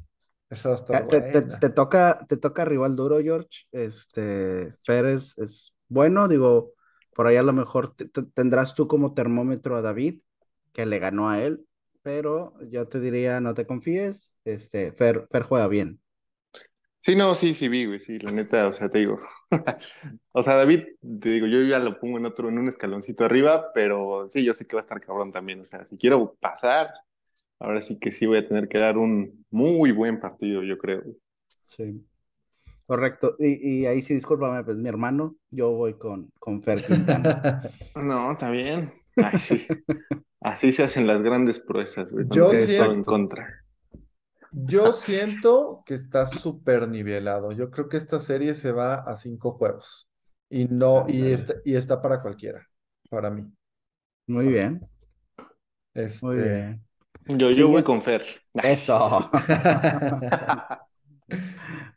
Eso 0.51 0.75
está 0.75 1.07
te, 1.07 1.21
te, 1.21 1.69
toca, 1.71 2.25
te 2.27 2.37
toca 2.37 2.65
rival 2.65 2.97
duro, 2.97 3.21
George. 3.21 3.67
Este, 3.71 4.73
Fer 4.85 5.07
es, 5.07 5.75
bueno, 5.89 6.27
digo, 6.27 6.73
por 7.15 7.27
ahí 7.27 7.37
a 7.37 7.43
lo 7.43 7.53
mejor 7.53 7.95
tendrás 8.35 8.75
tú 8.75 8.89
como 8.89 9.15
termómetro 9.15 9.77
a 9.77 9.83
David, 9.83 10.21
que 10.73 10.87
le 10.87 10.99
ganó 10.99 11.29
a 11.29 11.43
él, 11.43 11.67
pero 12.03 12.55
yo 12.71 12.89
te 12.89 13.01
diría, 13.01 13.41
no 13.41 13.53
te 13.53 13.67
confíes, 13.67 14.35
este, 14.45 14.93
Fer, 14.93 15.29
Fer 15.31 15.43
juega 15.43 15.69
bien. 15.69 16.01
Sí, 17.01 17.15
no, 17.15 17.35
sí, 17.35 17.55
sí 17.55 17.69
vi, 17.69 17.87
güey, 17.87 18.01
sí, 18.01 18.19
la 18.19 18.33
neta, 18.33 18.67
o 18.67 18.73
sea, 18.73 18.89
te 18.89 18.99
digo. 18.99 19.21
O 20.33 20.43
sea, 20.43 20.55
David, 20.55 20.85
te 21.21 21.31
digo, 21.31 21.47
yo 21.47 21.63
ya 21.63 21.81
lo 21.81 21.99
pongo 21.99 22.19
en 22.19 22.27
otro, 22.27 22.49
en 22.49 22.59
un 22.59 22.69
escaloncito 22.69 23.25
arriba, 23.25 23.73
pero 23.73 24.29
sí, 24.29 24.45
yo 24.45 24.55
sé 24.55 24.67
que 24.67 24.77
va 24.77 24.83
a 24.83 24.85
estar 24.85 25.01
cabrón 25.01 25.33
también. 25.33 25.61
O 25.61 25.65
sea, 25.65 25.85
si 25.85 25.97
quiero 25.99 26.37
pasar, 26.41 26.93
ahora 27.61 27.83
sí 27.83 27.99
que 27.99 28.11
sí 28.12 28.27
voy 28.27 28.38
a 28.38 28.49
tener 28.49 28.68
que 28.68 28.79
dar 28.79 28.99
un 28.99 29.44
muy 29.51 29.92
buen 29.92 30.21
partido, 30.21 30.62
yo 30.62 30.79
creo. 30.79 31.03
Sí. 31.66 32.05
Correcto. 32.87 33.37
Y, 33.38 33.81
y 33.83 33.87
ahí 33.87 34.01
sí, 34.01 34.14
discúlpame, 34.14 34.64
pues 34.64 34.77
mi 34.79 34.88
hermano, 34.88 35.37
yo 35.51 35.73
voy 35.73 35.94
con, 35.94 36.31
con 36.38 36.62
Fer 36.62 36.85
Quintana. 36.85 37.62
No, 37.97 38.33
está 38.33 38.51
bien. 38.51 38.92
Ay, 39.16 39.38
sí. 39.38 39.66
Así 40.40 40.73
se 40.73 40.85
hacen 40.85 41.07
las 41.07 41.21
grandes 41.23 41.59
proezas, 41.61 42.12
güey. 42.12 42.27
Yo 42.31 42.51
siento- 42.51 42.92
en 42.92 43.05
contra. 43.05 43.64
Yo 44.53 44.92
siento 44.94 45.83
que 45.85 45.94
está 45.94 46.25
súper 46.25 46.88
nivelado. 46.88 47.53
Yo 47.53 47.71
creo 47.71 47.88
que 47.88 47.99
esta 47.99 48.18
serie 48.18 48.55
se 48.55 48.73
va 48.73 48.94
a 48.94 49.14
cinco 49.16 49.53
juegos. 49.53 50.09
Y 50.49 50.64
no, 50.66 51.05
y 51.07 51.27
está, 51.33 51.57
y 51.64 51.75
está 51.75 52.01
para 52.01 52.23
cualquiera, 52.23 52.66
para 53.11 53.29
mí. 53.29 53.44
Muy 54.27 54.47
bien, 54.47 54.81
Este, 55.92 56.25
muy 56.25 56.37
bien. 56.37 56.88
Yo, 57.29 57.49
Sigue. 57.49 57.61
yo 57.61 57.69
voy 57.69 57.83
con 57.83 58.03
Fer. 58.03 58.25
Eso. 58.55 59.31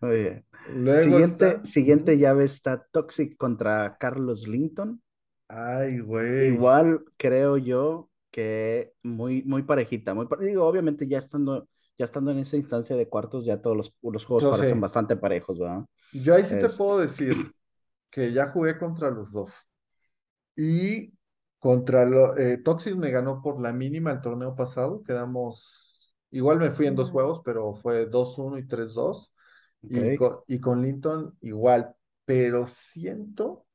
Muy 0.01 0.15
bien. 0.17 0.45
Luego 0.73 1.01
Siguiente, 1.03 1.47
está- 1.47 1.65
siguiente 1.65 2.17
llave 2.17 2.43
está 2.43 2.85
Toxic 2.91 3.37
contra 3.37 3.97
Carlos 3.97 4.47
Linton. 4.47 5.01
Ay, 5.47 5.99
güey. 5.99 6.47
Igual 6.47 7.03
creo 7.17 7.57
yo 7.57 8.09
que 8.31 8.93
muy, 9.03 9.43
muy 9.43 9.63
parejita. 9.63 10.13
Muy 10.13 10.27
pare- 10.27 10.45
Digo, 10.45 10.65
obviamente 10.65 11.07
ya 11.07 11.17
estando, 11.17 11.67
ya 11.97 12.05
estando 12.05 12.31
en 12.31 12.39
esa 12.39 12.57
instancia 12.57 12.95
de 12.95 13.09
cuartos, 13.09 13.45
ya 13.45 13.61
todos 13.61 13.75
los, 13.77 13.93
los 14.01 14.25
juegos 14.25 14.43
Yo 14.43 14.51
parecen 14.51 14.75
sé. 14.75 14.79
bastante 14.81 15.15
parejos, 15.17 15.59
¿verdad? 15.59 15.85
Yo 16.13 16.35
ahí 16.35 16.43
sí 16.43 16.51
te 16.51 16.65
Este. 16.65 16.77
puedo 16.77 16.99
decir 16.99 17.33
que 18.09 18.31
ya 18.33 18.47
jugué 18.47 18.77
contra 18.77 19.09
los 19.11 19.31
dos. 19.31 19.67
Y 20.55 21.13
contra 21.61 22.05
lo, 22.05 22.37
eh, 22.37 22.59
Toxic 22.59 22.95
me 22.97 23.11
ganó 23.11 23.41
por 23.43 23.61
la 23.61 23.73
mínima 23.73 24.11
el 24.13 24.21
torneo 24.21 24.55
pasado. 24.57 25.03
Quedamos, 25.03 26.13
igual 26.31 26.59
me 26.59 26.71
fui 26.71 26.87
en 26.87 26.97
dos 26.97 27.11
juegos, 27.11 27.41
pero 27.45 27.75
fue 27.75 28.07
2-1 28.07 28.59
y 28.59 28.67
3-2. 28.67 29.33
Y 29.83 30.13
Ok. 30.13 30.15
con, 30.15 30.39
y 30.47 30.59
con 30.61 30.81
Linton 30.83 31.37
igual, 31.41 31.95
pero 32.25 32.67
siento 32.67 33.67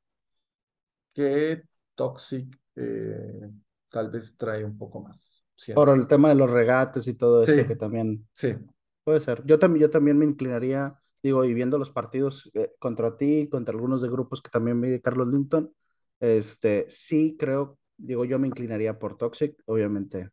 que 1.13 1.63
Toxic 1.95 2.47
eh, 2.75 3.49
tal 3.89 4.09
vez 4.11 4.35
trae 4.37 4.63
un 4.65 4.77
poco 4.77 5.01
más. 5.01 5.43
Siento. 5.55 5.83
Por 5.83 5.89
el 5.89 6.07
tema 6.07 6.29
de 6.29 6.35
los 6.35 6.49
regates 6.49 7.07
y 7.07 7.13
todo 7.15 7.43
esto 7.43 7.63
Sí. 7.63 7.65
que 7.65 7.75
también 7.75 8.27
Sí, 8.33 8.55
puede 9.03 9.19
ser. 9.21 9.43
Yo 9.45 9.59
también, 9.59 9.81
yo 9.83 9.91
también 9.91 10.17
me 10.17 10.25
inclinaría, 10.25 10.99
digo, 11.23 11.45
y 11.45 11.53
viendo 11.53 11.77
los 11.79 11.91
partidos 11.91 12.51
eh, 12.55 12.73
contra 12.79 13.17
ti, 13.17 13.49
contra 13.51 13.73
algunos 13.73 14.01
de 14.01 14.09
grupos 14.09 14.41
que 14.41 14.49
también 14.51 14.81
vi 14.81 14.89
de 14.89 15.01
Carlos 15.01 15.29
Linton, 15.29 15.73
este, 16.19 16.85
sí 16.89 17.35
creo, 17.39 17.79
digo, 17.97 18.25
yo 18.25 18.39
me 18.39 18.47
inclinaría 18.47 18.99
por 18.99 19.17
Toxic, 19.17 19.55
obviamente 19.65 20.29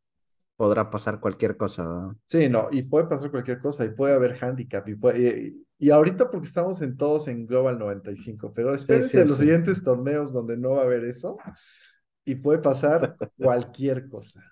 podrá 0.57 0.91
pasar 0.91 1.21
cualquier 1.21 1.57
cosa, 1.57 2.15
sí, 2.27 2.49
no, 2.49 2.69
y 2.71 2.83
puede 2.85 3.07
pasar 3.07 3.31
cualquier 3.31 3.61
cosa, 3.61 3.85
y 3.85 3.91
puede 3.91 4.15
haber 4.15 4.37
handicap, 4.43 4.87
y, 4.89 4.95
puede- 4.97 5.55
y, 5.79 5.87
y 5.87 5.91
ahorita 5.91 6.31
porque 6.31 6.47
estamos 6.47 6.81
en 6.83 6.97
todos 6.97 7.29
en 7.29 7.47
Global 7.47 7.79
95, 7.79 8.53
pero 8.55 8.75
espérense 8.75 9.25
sí, 9.25 9.27
los 9.27 9.39
sí. 9.39 9.41
siguientes 9.41 9.83
torneos 9.83 10.33
donde 10.33 10.57
no 10.57 10.71
va 10.73 10.83
a 10.83 10.85
haber 10.85 11.05
eso, 11.05 11.37
y 12.25 12.37
puede 12.37 12.59
pasar 12.61 13.19
cualquier 13.39 14.09
cosa. 14.09 14.43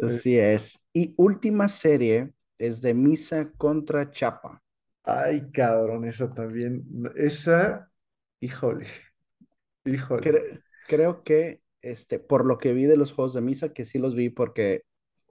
Así 0.00 0.38
es. 0.38 0.78
Y 0.94 1.12
última 1.18 1.68
serie 1.68 2.32
es 2.58 2.80
de 2.80 2.94
Misa 2.94 3.50
contra 3.58 4.10
Chapa. 4.10 4.62
Ay, 5.04 5.50
cabrón, 5.52 6.04
esa 6.04 6.28
también, 6.30 6.84
esa, 7.16 7.90
híjole, 8.40 8.86
híjole. 9.86 10.22
Cre- 10.22 10.62
creo 10.86 11.22
que, 11.24 11.62
este, 11.82 12.18
por 12.18 12.44
lo 12.46 12.58
que 12.58 12.72
vi 12.72 12.84
de 12.86 12.96
los 12.96 13.12
juegos 13.12 13.34
de 13.34 13.40
Misa, 13.40 13.72
que 13.72 13.84
sí 13.84 13.98
los 13.98 14.14
vi 14.14 14.30
porque 14.30 14.82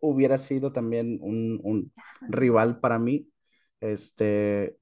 hubiera 0.01 0.37
sido 0.37 0.71
también 0.73 1.19
un, 1.21 1.59
un 1.63 1.93
rival 2.27 2.79
para 2.79 2.99
mí, 2.99 3.29
este, 3.81 4.77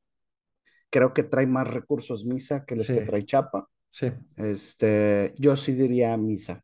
creo 0.90 1.14
que 1.14 1.24
trae 1.24 1.48
más 1.48 1.68
recursos 1.70 2.26
Misa 2.26 2.66
que 2.66 2.76
los 2.76 2.92
que 2.92 3.02
Sí. 3.02 3.04
trae 3.04 3.26
Chapa. 3.26 3.70
Sí. 3.92 4.12
Este, 4.38 5.34
yo 5.38 5.56
sí 5.58 5.74
diría 5.74 6.18
Misa, 6.18 6.64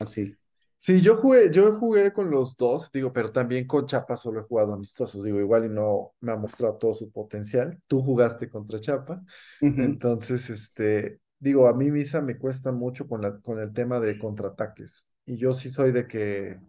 así. 0.00 0.38
Sí, 0.78 1.00
yo 1.00 1.16
jugué, 1.16 1.52
yo 1.52 1.78
jugué 1.78 2.12
con 2.12 2.30
los 2.30 2.56
dos, 2.56 2.90
digo, 2.92 3.12
pero 3.12 3.30
también 3.30 3.66
con 3.68 3.86
Chapa 3.86 4.16
solo 4.16 4.40
he 4.40 4.42
jugado 4.44 4.74
amistosos, 4.74 5.22
digo, 5.24 5.38
igual 5.38 5.66
y 5.66 5.68
no 5.68 6.12
me 6.20 6.32
ha 6.32 6.36
mostrado 6.36 6.76
todo 6.76 6.92
su 6.94 7.10
potencial. 7.12 7.80
Tú 7.86 8.02
jugaste 8.02 8.50
contra 8.50 8.80
Chapa, 8.80 9.22
Ujú. 9.60 10.02
entonces, 10.02 10.50
este, 10.50 11.21
digo, 11.42 11.68
a 11.68 11.74
mí 11.74 11.90
Misa 11.90 12.20
me 12.22 12.38
cuesta 12.38 12.72
mucho 12.72 13.08
con 13.08 13.22
la, 13.22 13.40
con 13.40 13.60
el 13.60 13.72
tema 13.74 14.00
de 14.00 14.18
contraataques, 14.18 15.08
y 15.26 15.36
yo 15.36 15.54
sí 15.54 15.70
soy 15.70 15.92
de 15.92 16.06
que, 16.08 16.60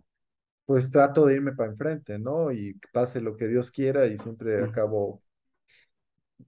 pues 0.65 0.91
trato 0.91 1.25
de 1.27 1.35
irme 1.35 1.53
para 1.53 1.71
enfrente, 1.71 2.19
¿no? 2.19 2.51
Y 2.51 2.79
pase 2.93 3.21
lo 3.21 3.37
que 3.37 3.47
Dios 3.47 3.71
quiera 3.71 4.07
y 4.07 4.17
siempre 4.17 4.63
acabo, 4.63 5.23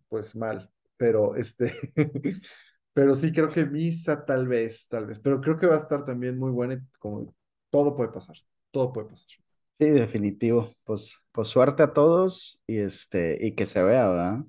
pues 0.10 0.36
mal, 0.36 0.70
pero 0.98 1.36
este, 1.36 1.74
pero 2.94 3.16
sí 3.16 3.32
creo 3.32 3.50
que 3.50 3.66
Misa 3.66 4.26
tal 4.26 4.48
vez, 4.48 4.88
tal 4.90 5.06
vez, 5.08 5.20
pero 5.20 5.42
creo 5.42 5.58
que 5.58 5.68
va 5.68 5.76
a 5.76 5.80
estar 5.80 6.06
también 6.06 6.38
muy 6.38 6.52
buena, 6.52 6.76
y 6.76 6.80
como 7.00 7.34
todo 7.70 7.96
puede 7.96 8.12
pasar, 8.12 8.36
todo 8.72 8.94
puede 8.94 9.10
pasar. 9.10 9.30
Sí, 9.78 9.86
definitivo. 9.90 10.74
Pues, 10.86 11.18
pues 11.32 11.50
suerte 11.50 11.84
a 11.84 11.92
todos 11.94 12.62
y 12.66 12.78
este, 12.80 13.38
y 13.46 13.56
que 13.56 13.66
se 13.66 13.84
vea, 13.84 14.08
¿verdad? 14.08 14.40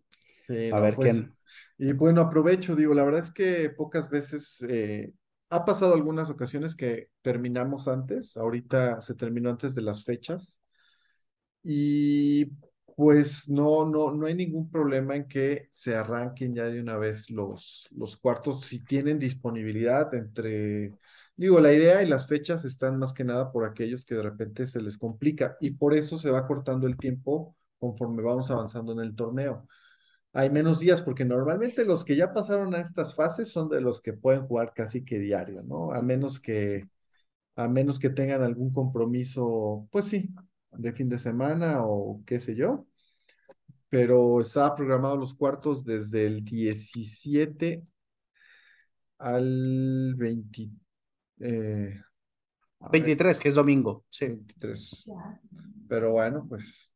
Sí, 0.46 0.72
A 0.72 0.80
no, 0.80 0.80
ver 0.80 0.98
pues, 0.98 1.00
quién. 1.00 1.35
Y 1.78 1.92
bueno, 1.92 2.22
aprovecho, 2.22 2.74
digo, 2.74 2.94
la 2.94 3.04
verdad 3.04 3.20
es 3.20 3.30
que 3.30 3.70
pocas 3.70 4.08
veces 4.10 4.62
eh, 4.68 5.12
ha 5.50 5.64
pasado 5.64 5.94
algunas 5.94 6.30
ocasiones 6.30 6.74
que 6.74 7.10
terminamos 7.22 7.86
antes, 7.88 8.36
ahorita 8.36 9.00
se 9.02 9.14
terminó 9.14 9.50
antes 9.50 9.74
de 9.74 9.82
las 9.82 10.04
fechas. 10.04 10.58
Y 11.62 12.46
pues 12.96 13.48
no, 13.48 13.84
no, 13.84 14.12
no 14.12 14.26
hay 14.26 14.34
ningún 14.34 14.70
problema 14.70 15.16
en 15.16 15.26
que 15.28 15.68
se 15.70 15.94
arranquen 15.96 16.54
ya 16.54 16.64
de 16.64 16.80
una 16.80 16.96
vez 16.96 17.30
los, 17.30 17.88
los 17.92 18.16
cuartos 18.16 18.64
si 18.66 18.80
tienen 18.84 19.18
disponibilidad 19.18 20.14
entre, 20.14 20.94
digo, 21.36 21.60
la 21.60 21.72
idea 21.74 22.02
y 22.02 22.06
las 22.06 22.26
fechas 22.26 22.64
están 22.64 22.98
más 22.98 23.12
que 23.12 23.24
nada 23.24 23.52
por 23.52 23.64
aquellos 23.64 24.06
que 24.06 24.14
de 24.14 24.22
repente 24.22 24.66
se 24.66 24.80
les 24.80 24.96
complica 24.96 25.56
y 25.60 25.72
por 25.72 25.92
eso 25.94 26.16
se 26.18 26.30
va 26.30 26.46
cortando 26.46 26.86
el 26.86 26.96
tiempo 26.96 27.54
conforme 27.78 28.22
vamos 28.22 28.50
avanzando 28.50 28.92
en 28.92 29.00
el 29.00 29.14
torneo 29.14 29.66
hay 30.36 30.50
menos 30.50 30.80
días, 30.80 31.00
porque 31.00 31.24
normalmente 31.24 31.82
los 31.86 32.04
que 32.04 32.14
ya 32.14 32.34
pasaron 32.34 32.74
a 32.74 32.80
estas 32.80 33.14
fases 33.14 33.50
son 33.50 33.70
de 33.70 33.80
los 33.80 34.02
que 34.02 34.12
pueden 34.12 34.46
jugar 34.46 34.74
casi 34.74 35.02
que 35.02 35.18
diario, 35.18 35.62
¿no? 35.62 35.92
A 35.92 36.02
menos 36.02 36.40
que, 36.40 36.90
a 37.54 37.68
menos 37.68 37.98
que 37.98 38.10
tengan 38.10 38.42
algún 38.42 38.70
compromiso, 38.70 39.88
pues 39.90 40.04
sí, 40.04 40.28
de 40.72 40.92
fin 40.92 41.08
de 41.08 41.16
semana 41.16 41.86
o 41.86 42.22
qué 42.26 42.38
sé 42.38 42.54
yo. 42.54 42.86
Pero 43.88 44.42
estaba 44.42 44.74
programado 44.74 45.16
los 45.16 45.32
cuartos 45.32 45.86
desde 45.86 46.26
el 46.26 46.44
17 46.44 47.82
al 49.16 50.14
20, 50.16 50.70
eh, 51.40 51.98
a 52.80 52.90
ver, 52.90 52.92
23, 52.92 53.40
que 53.40 53.48
es 53.48 53.54
domingo. 53.54 54.04
Sí. 54.10 54.26
23. 54.26 55.10
Pero 55.88 56.12
bueno, 56.12 56.44
pues, 56.46 56.92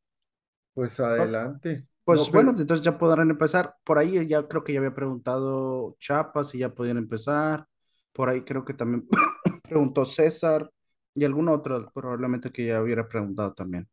pues 0.74 1.00
adelante. 1.00 1.87
Pues 2.04 2.20
No, 2.20 2.26
pero- 2.26 2.44
bueno, 2.44 2.60
entonces 2.60 2.84
ya 2.84 2.98
podrán 2.98 3.30
empezar. 3.30 3.74
Por 3.84 3.98
ahí 3.98 4.26
ya 4.26 4.46
creo 4.48 4.64
que 4.64 4.72
ya 4.72 4.80
había 4.80 4.94
preguntado 4.94 5.96
Chapa 5.98 6.44
si 6.44 6.58
ya 6.58 6.74
podían 6.74 6.96
empezar. 6.98 7.66
Por 8.12 8.28
ahí 8.28 8.42
creo 8.42 8.64
que 8.64 8.74
también 8.74 9.06
preguntó 9.62 10.04
César 10.04 10.70
y 11.14 11.24
algún 11.24 11.48
otro 11.48 11.90
probablemente 11.92 12.50
que 12.50 12.66
ya 12.66 12.82
hubiera 12.82 13.06
preguntado 13.06 13.52
también. 13.52 13.88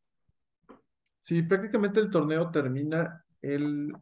Sí, 1.21 1.41
prácticamente 1.43 1.99
el 1.99 2.09
torneo 2.09 2.49
termina 2.51 3.23
el 3.41 3.93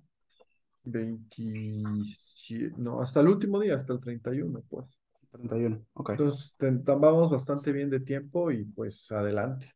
27, 0.84 2.76
no, 2.78 3.02
hasta 3.02 3.20
el 3.22 3.30
último 3.30 3.60
día, 3.60 3.76
hasta 3.76 3.94
el 3.94 4.00
31, 4.00 4.62
pues. 4.70 5.00
31, 5.32 5.84
ok. 5.94 6.12
Entonces, 6.12 6.56
vamos 6.86 7.32
bastante 7.32 7.72
bien 7.72 7.90
de 7.90 8.00
tiempo 8.00 8.52
y 8.52 8.64
pues 8.66 9.12
adelante. 9.12 9.72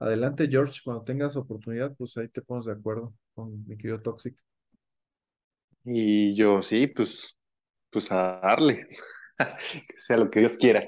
Adelante, 0.00 0.48
George, 0.50 0.80
cuando 0.82 1.04
tengas 1.04 1.36
oportunidad, 1.36 1.94
pues 1.94 2.16
ahí 2.16 2.28
te 2.28 2.40
pones 2.40 2.64
de 2.64 2.72
acuerdo 2.72 3.14
con 3.34 3.66
mi 3.66 3.76
querido 3.76 4.00
Toxic. 4.00 4.34
Y 5.84 6.34
yo, 6.34 6.62
sí, 6.62 6.86
pues, 6.86 7.38
pues 7.90 8.10
a 8.10 8.40
darle. 8.42 8.88
Que 9.38 10.02
sea 10.06 10.18
lo 10.18 10.30
que 10.30 10.40
Dios 10.40 10.58
quiera. 10.58 10.86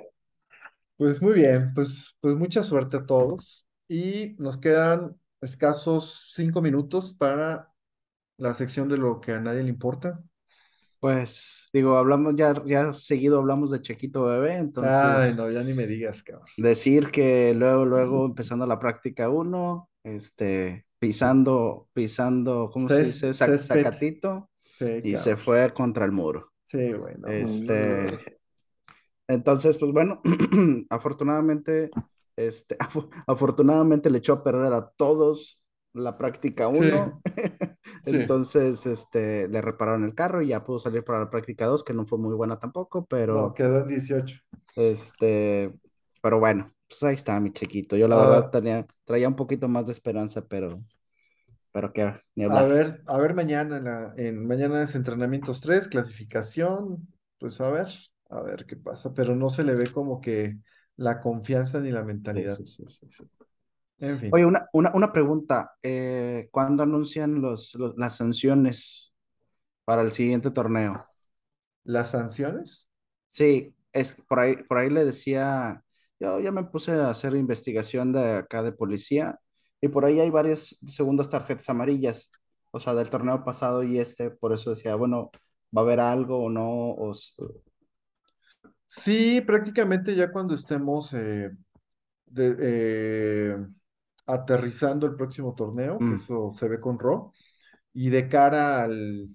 Pues 0.99 1.23
muy 1.23 1.33
bien, 1.33 1.73
pues, 1.75 2.17
pues 2.21 2.37
mucha 2.37 2.63
suerte 2.63 2.99
a 2.99 3.07
todos 3.07 3.67
y 3.89 4.35
nos 4.39 4.59
quedan 4.59 5.19
escasos 5.41 6.31
cinco 6.35 6.61
minutos 6.61 7.15
para 7.15 7.73
la 8.37 8.55
sección 8.55 8.91
de 8.91 8.99
lo 8.99 9.21
que 9.21 9.33
a 9.33 9.41
nadie 9.41 9.63
le 9.63 9.71
importa. 9.71 10.23
Pues 11.03 11.69
digo, 11.73 11.99
hablamos 11.99 12.35
ya, 12.37 12.55
ya 12.65 12.93
seguido 12.93 13.41
hablamos 13.41 13.73
de 13.73 13.83
Chequito 13.83 14.23
Bebé, 14.23 14.55
entonces 14.55 14.95
Ay, 14.95 15.35
no, 15.35 15.51
ya 15.51 15.63
ni 15.65 15.75
me 15.75 15.85
digas, 15.89 16.23
cabrón. 16.23 16.47
decir 16.57 17.11
que 17.11 17.53
luego, 17.55 17.85
luego 17.85 18.25
empezando 18.27 18.67
la 18.69 18.79
práctica 18.79 19.29
uno, 19.29 19.89
este, 20.05 20.87
pisando, 21.01 21.89
pisando, 21.93 22.71
¿cómo 22.73 22.89
se 22.89 23.03
Cés- 23.03 23.07
dice? 23.07 23.35
Sac-. 23.35 23.59
Sacatito 23.59 24.49
Sí, 24.77 24.87
y 25.03 25.17
se 25.17 25.37
fue 25.37 25.75
contra 25.75 26.05
el 26.05 26.13
muro. 26.13 26.53
Sí, 26.67 26.93
güey, 26.93 27.17
no, 27.19 27.29
pues, 27.29 27.63
Este, 27.65 28.39
entonces, 29.29 29.79
pues 29.79 29.93
bueno, 29.93 30.21
afortunadamente, 30.91 31.91
este, 32.37 32.77
afo- 32.81 33.11
afortunadamente 33.27 34.11
le 34.11 34.19
echó 34.19 34.35
a 34.35 34.45
perder 34.45 34.73
a 34.73 34.89
todos 34.91 35.62
la 35.95 36.17
práctica 36.19 36.69
Sí. 36.69 36.91
1. 36.91 37.23
Sí. 38.03 38.19
Entonces, 38.19 38.87
este, 38.87 39.49
le 39.49 39.61
repararon 39.63 40.05
el 40.05 40.15
carro 40.15 40.43
y 40.43 40.49
ya 40.49 40.65
pudo 40.65 40.79
salir 40.79 41.05
para 41.05 41.21
la 41.21 41.31
práctica 41.31 41.67
2, 41.67 41.85
que 41.85 41.95
no 41.95 42.07
fue 42.07 42.19
muy 42.19 42.35
buena 42.35 42.59
tampoco, 42.59 43.07
pero, 43.07 43.37
No, 43.39 43.53
quedó 43.55 43.81
en 43.81 43.89
18. 43.89 44.43
este, 44.75 45.73
pero 46.21 46.39
bueno, 46.39 46.73
pues 46.89 47.03
ahí 47.03 47.15
está 47.15 47.39
mi 47.41 47.53
chiquito. 47.53 47.97
Yo 47.97 48.09
la 48.09 48.17
Ah. 48.17 48.19
verdad 48.19 48.51
tenía, 48.51 48.87
traía 49.05 49.29
un 49.29 49.37
poquito 49.37 49.69
más 49.69 49.87
de 49.87 49.93
esperanza, 49.93 50.47
pero, 50.47 50.83
pero 51.73 51.93
qué, 51.93 52.15
ni 52.37 52.45
A 52.47 52.63
ver, 52.65 53.03
a 53.07 53.19
ver 53.19 53.35
mañana, 53.35 53.79
en, 53.79 53.85
la- 53.85 54.15
en 54.17 54.47
mañana 54.47 54.83
es 54.83 54.95
entrenamientos 54.95 55.61
3, 55.61 55.89
clasificación, 55.89 57.09
pues 57.39 57.61
a 57.61 57.71
ver, 57.71 57.89
a 58.31 58.41
ver 58.43 58.67
qué 58.67 58.77
pasa, 58.77 59.15
pero 59.15 59.35
no 59.37 59.49
se 59.49 59.65
le 59.65 59.75
ve 59.77 59.87
como 59.93 60.21
que 60.21 60.59
la 60.97 61.21
confianza 61.21 61.81
ni 61.81 61.91
la 61.91 62.03
mentalidad. 62.05 62.63
sí, 62.65 62.65
sí, 62.67 62.85
sí. 63.09 63.09
En 64.09 64.19
fin, 64.19 64.33
Oye, 64.33 64.47
una, 64.47 64.69
una, 64.73 64.93
una 64.95 65.13
pregunta. 65.13 65.75
eh, 65.83 66.49
¿cuándo 66.51 66.83
anuncian 66.83 67.41
los, 67.43 67.75
los- 67.77 67.97
las 67.97 68.17
sanciones 68.17 69.15
para 69.85 70.03
el 70.03 70.13
siguiente 70.13 70.51
torneo? 70.51 71.07
las 71.85 72.11
sanciones, 72.11 72.89
Sí, 73.31 73.75
es, 73.93 74.15
por 74.29 74.41
ahí, 74.41 74.57
por 74.65 74.79
ahí 74.79 74.91
le 74.91 75.05
decía, 75.05 75.83
yo 76.21 76.39
ya 76.41 76.53
me 76.53 76.65
puse 76.65 76.93
a 76.93 77.11
hacer 77.11 77.35
investigación 77.35 78.13
de 78.13 78.37
acá 78.39 78.63
de 78.63 78.73
policía 78.73 79.39
y 79.81 79.89
por 79.89 80.05
ahí 80.05 80.21
hay 80.21 80.31
varias 80.31 80.79
segundas 80.87 81.31
tarjetas 81.31 81.69
amarillas, 81.71 82.31
o 82.71 82.81
sea, 82.81 82.95
del 82.95 83.11
torneo 83.11 83.45
pasado 83.45 83.83
y 83.85 83.99
este, 83.99 84.31
por 84.31 84.53
eso 84.53 84.71
decía, 84.71 84.95
bueno, 84.97 85.31
¿va 85.77 85.81
a 85.83 85.85
haber 85.85 86.01
algo 86.01 86.45
o 86.45 86.51
no? 86.51 86.91
O, 86.93 87.13
sí, 88.87 89.41
prácticamente 89.43 90.15
ya 90.15 90.31
cuando 90.33 90.55
estemos 90.55 91.13
eh, 91.15 91.51
de- 92.27 92.57
eh, 92.61 93.57
aterrizando 94.27 95.07
el 95.07 95.17
próximo 95.17 95.55
torneo, 95.55 96.05
que 96.05 96.05
Mm. 96.05 96.17
eso 96.17 96.53
se 96.57 96.69
ve 96.69 96.81
con 96.81 96.99
Ro, 96.99 97.33
y 97.95 98.11
de 98.11 98.29
cara 98.29 98.85
al, 98.85 99.29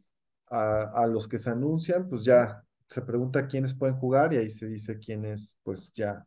a, 0.50 0.82
a 1.04 1.08
los 1.08 1.28
que 1.28 1.40
se 1.40 1.50
anuncian, 1.52 2.10
pues 2.10 2.24
ya 2.26 2.64
se 2.90 3.02
pregunta 3.02 3.48
quiénes 3.48 3.74
pueden 3.76 3.98
jugar 3.98 4.34
y 4.34 4.38
ahí 4.38 4.50
se 4.50 4.68
dice 4.68 5.00
quiénes 5.00 5.56
pues 5.64 5.94
ya 5.94 6.26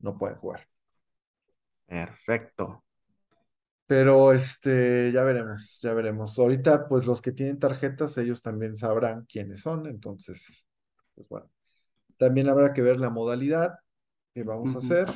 no 0.00 0.18
pueden 0.18 0.38
jugar. 0.38 0.68
Perfecto. 1.86 2.84
Pero 3.86 4.32
este, 4.32 5.10
ya 5.12 5.24
veremos, 5.24 5.80
ya 5.82 5.94
veremos. 5.94 6.38
Ahorita, 6.38 6.86
pues 6.88 7.06
los 7.06 7.22
que 7.22 7.32
tienen 7.32 7.58
tarjetas, 7.58 8.18
ellos 8.18 8.42
también 8.42 8.76
sabrán 8.76 9.24
quiénes 9.26 9.62
son, 9.62 9.86
entonces, 9.86 10.68
pues 11.14 11.26
bueno. 11.28 11.50
También 12.18 12.48
habrá 12.48 12.72
que 12.74 12.82
ver 12.82 13.00
la 13.00 13.10
modalidad 13.10 13.74
que 14.34 14.44
vamos 14.44 14.74
a 14.76 14.78
hacer 14.80 15.08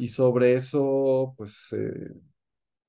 y 0.00 0.08
sobre 0.08 0.54
eso, 0.54 1.34
pues 1.36 1.68
eh, 1.72 2.12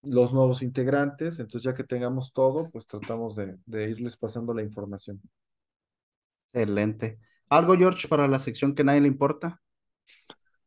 los 0.03 0.33
nuevos 0.33 0.61
integrantes. 0.63 1.39
Entonces, 1.39 1.63
ya 1.63 1.75
que 1.75 1.83
tengamos 1.85 2.33
todo, 2.33 2.69
pues 2.71 2.87
tratamos 2.87 3.35
de, 3.35 3.57
de 3.65 3.89
irles 3.91 4.17
pasando 4.17 4.53
la 4.53 4.63
información. 4.63 5.21
Excelente. 6.53 7.19
¿Algo, 7.49 7.75
George, 7.77 8.07
para 8.07 8.27
la 8.27 8.39
sección 8.39 8.73
que 8.75 8.83
nadie 8.85 9.01
le 9.01 9.07
importa? 9.07 9.61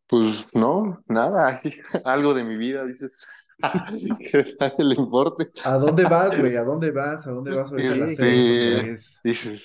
Pues 0.07 0.47
no, 0.55 1.03
nada, 1.09 1.49
así, 1.49 1.73
algo 2.05 2.35
de 2.35 2.45
mi 2.45 2.57
vida, 2.57 2.85
dices, 2.85 3.27
que 4.31 4.39
a 4.61 4.69
nadie 4.69 4.85
le 4.85 4.95
importe. 4.97 5.51
¿A 5.63 5.79
dónde 5.79 6.07
vas, 6.07 6.37
güey? 6.37 6.57
¿A 6.57 6.63
dónde 6.65 6.91
vas? 6.91 7.27
¿A 7.27 7.31
dónde 7.31 7.53
vas? 7.53 7.73
Este, 7.77 8.81
Es- 8.83 9.21
dices, 9.23 9.63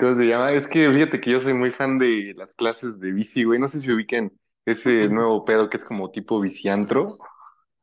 ¿cómo 0.00 0.14
se 0.14 0.26
llama? 0.26 0.52
Es 0.52 0.66
que 0.68 0.90
fíjate 0.90 1.20
que 1.20 1.30
yo 1.32 1.40
soy 1.42 1.54
muy 1.54 1.70
fan 1.70 1.98
de 1.98 2.34
las 2.36 2.54
clases 2.54 2.98
de 3.00 3.12
bici, 3.12 3.44
güey, 3.44 3.58
no 3.60 3.68
sé 3.68 3.80
si 3.80 3.90
ubican 3.90 4.32
ese 4.66 5.08
nuevo 5.08 5.44
pedo 5.44 5.68
que 5.70 5.76
es 5.78 5.84
como 5.84 6.10
tipo 6.10 6.40
biciantro. 6.40 7.18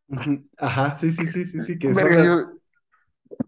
Ujú. 0.07 0.47
Ajá, 0.57 0.95
sí, 0.97 1.11
sí, 1.11 1.27
sí, 1.27 1.45
sí, 1.45 1.61
sí, 1.61 1.79
que 1.79 1.93
Verga, 1.95 2.17
las- 2.17 2.37
yo- 2.45 2.57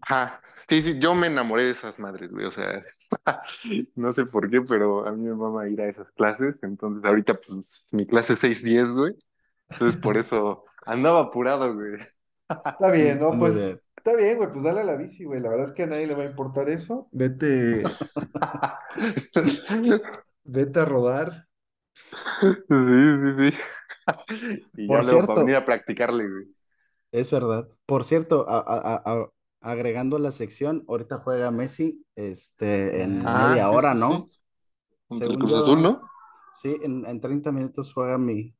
Ajá, 0.02 0.40
sí, 0.68 0.82
sí, 0.82 0.98
yo 0.98 1.14
me 1.14 1.26
enamoré 1.28 1.64
de 1.64 1.70
esas 1.70 1.98
madres, 1.98 2.32
güey, 2.32 2.46
o 2.46 2.50
sea, 2.52 2.82
no 3.96 4.12
sé 4.12 4.26
por 4.26 4.50
qué, 4.50 4.60
pero 4.62 5.06
a 5.06 5.12
mí 5.12 5.22
me 5.24 5.34
mama 5.34 5.68
ir 5.68 5.80
a 5.82 5.88
esas 5.88 6.10
clases, 6.12 6.62
entonces 6.62 7.04
ahorita 7.04 7.34
pues 7.34 7.88
mi 7.92 8.06
clase 8.06 8.36
610, 8.36 8.88
güey, 8.90 9.14
entonces 9.72 10.00
por 10.00 10.16
eso 10.18 10.64
andaba 10.86 11.20
apurado, 11.22 11.74
güey. 11.74 11.98
Está 12.78 12.90
bien, 12.92 13.18
¿no? 13.20 13.38
Pues 13.38 13.54
bien. 13.54 13.80
está 13.96 14.16
bien, 14.16 14.36
güey, 14.36 14.50
pues 14.52 14.64
dale 14.64 14.80
a 14.80 14.84
la 14.84 14.96
bici, 14.96 15.24
güey. 15.24 15.40
La 15.40 15.48
verdad 15.50 15.66
es 15.68 15.72
que 15.72 15.84
a 15.84 15.86
nadie 15.86 16.06
le 16.06 16.14
va 16.14 16.22
a 16.24 16.26
importar 16.26 16.68
eso. 16.68 17.08
Vete, 17.12 18.00
vete 20.44 20.80
a 20.80 20.84
rodar. 20.86 21.46
Sí, 22.68 23.18
sí, 23.18 23.32
sí. 23.50 23.58
Y 24.76 24.88
Por 24.88 25.00
ya 25.00 25.02
luego 25.02 25.24
para 25.26 25.36
cierto. 25.36 25.40
venir 25.40 25.56
a 25.56 25.64
practicarle, 25.64 26.28
güey. 26.28 26.44
Es 27.12 27.30
verdad. 27.30 27.68
Por 27.86 28.04
cierto, 28.04 28.48
a- 28.48 28.58
a- 28.58 28.94
a- 28.96 29.02
a- 29.22 29.30
agregando 29.60 30.18
la 30.18 30.32
sección, 30.32 30.84
ahorita 30.88 31.18
juega 31.18 31.50
Messi 31.50 32.04
este, 32.16 33.02
en 33.02 33.24
Ah, 33.24 33.32
media 33.32 33.70
sí, 33.70 33.78
hora, 33.78 33.94
sí, 33.94 33.98
¿no? 34.00 34.28
sí. 34.28 34.30
Contra 35.08 35.32
el 35.32 35.38
Según 35.38 35.40
Cruz 35.40 35.52
yo- 35.52 35.58
Azul, 35.60 35.82
¿no? 35.82 36.02
Sí, 36.52 36.76
en, 36.82 37.06
en 37.06 37.20
30 37.20 37.52
minutos 37.52 37.92
juega 37.94 38.18
mi, 38.18 38.54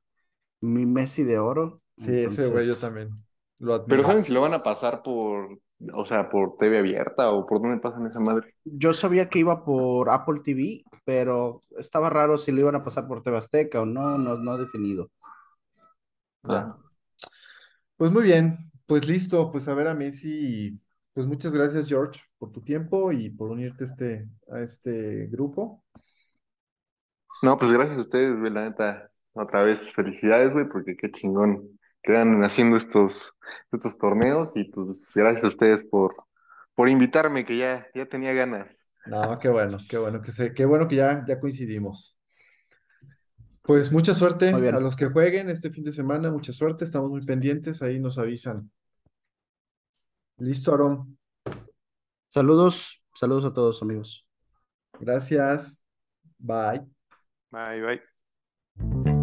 mi 0.61 0.87
Messi 0.87 1.25
de 1.25 1.38
oro. 1.38 1.83
Sí, 1.97 2.12
ese 2.12 2.47
güey 2.49 2.66
yo 2.66 2.75
Entonces, 2.75 2.79
también 2.79 3.11
lo 3.59 3.75
admiro. 3.75 3.88
Pero 3.88 4.05
¿saben 4.05 4.25
si 4.25 4.33
lo 4.33 4.40
van 4.42 4.55
a 4.55 4.62
pasar 4.62 5.03
por, 5.03 5.61
o 5.92 6.06
sea, 6.06 6.30
por 6.30 6.56
TV 6.56 6.78
abierta 6.78 7.30
o 7.30 7.46
por 7.46 7.60
dónde 7.60 7.80
pasan 7.80 8.06
esa 8.06 8.20
madre? 8.20 8.54
Yo 8.64 8.92
sabía 8.92 9.28
que 9.28 9.40
iba 9.40 9.64
por 9.64 10.10
Apple 10.10 10.40
TV, 10.42 10.84
pero 11.04 11.62
estaba 11.78 12.08
raro 12.08 12.38
si 12.38 12.52
lo 12.52 12.60
iban 12.60 12.76
a 12.76 12.82
pasar 12.82 13.06
por 13.06 13.22
TV 13.22 13.37
Azteca 13.37 13.80
o 13.80 13.87
no, 13.87 14.16
no, 14.18 14.37
no 14.37 14.58
definido. 14.58 15.10
Ya. 16.42 16.76
Pues 17.96 18.12
muy 18.12 18.22
bien, 18.22 18.58
pues 18.87 19.06
listo, 19.06 19.50
pues 19.50 19.68
a 19.68 19.74
ver 19.74 19.88
a 19.88 19.94
Messi. 19.94 20.80
Pues 21.12 21.26
muchas 21.26 21.52
gracias, 21.52 21.88
George, 21.88 22.20
por 22.38 22.50
tu 22.50 22.60
tiempo 22.60 23.12
y 23.12 23.30
por 23.30 23.50
unirte 23.50 23.84
a 23.84 23.87
este, 23.87 24.28
a 24.50 24.60
este 24.60 25.26
grupo. 25.26 25.84
No, 27.42 27.56
pues 27.56 27.72
gracias 27.72 27.98
a 27.98 28.02
ustedes, 28.02 28.38
güey, 28.38 28.52
la 28.52 28.64
neta. 28.64 29.10
Otra 29.32 29.62
vez, 29.62 29.92
felicidades, 29.92 30.52
güey, 30.52 30.68
porque 30.68 30.96
qué 30.96 31.10
chingón 31.10 31.78
quedan 32.05 32.45
haciendo 32.45 32.77
estos, 32.77 33.35
estos 33.73 33.99
torneos 33.99 34.57
y 34.57 34.64
pues 34.64 35.11
gracias 35.14 35.45
a 35.45 35.49
ustedes 35.49 35.85
por, 35.85 36.14
por 36.75 36.88
invitarme, 36.88 37.45
que 37.45 37.57
ya, 37.57 37.87
ya 37.95 38.07
tenía 38.07 38.33
ganas. 38.33 38.90
No, 39.07 39.38
qué 39.38 39.49
bueno, 39.49 39.79
qué 39.88 39.99
bueno 39.99 40.23
que 40.23 40.31
se, 40.31 40.55
qué 40.55 40.64
bueno 40.64 40.87
que 40.87 40.97
ya, 40.97 41.25
ya 41.27 41.40
coincidimos. 41.40 42.19
Pues 43.62 43.90
mucha 43.90 44.14
suerte 44.14 44.51
a 44.51 44.81
los 44.81 44.95
que 44.95 45.07
jueguen 45.07 45.49
este 45.49 45.71
fin 45.71 45.85
de 45.85 45.93
semana, 45.93 46.31
mucha 46.31 46.53
suerte, 46.53 46.85
estamos 46.85 47.11
muy 47.11 47.25
pendientes, 47.25 47.81
ahí 47.81 47.99
nos 47.99 48.19
avisan. 48.19 48.71
Listo, 50.37 50.73
Aarón. 50.73 51.19
Saludos, 52.29 53.03
saludos 53.14 53.47
a 53.47 53.55
todos, 53.55 53.81
amigos. 53.81 54.27
Gracias. 55.01 55.83
Bye. 56.38 56.83
Bye, 57.51 57.81
bye. 57.81 59.13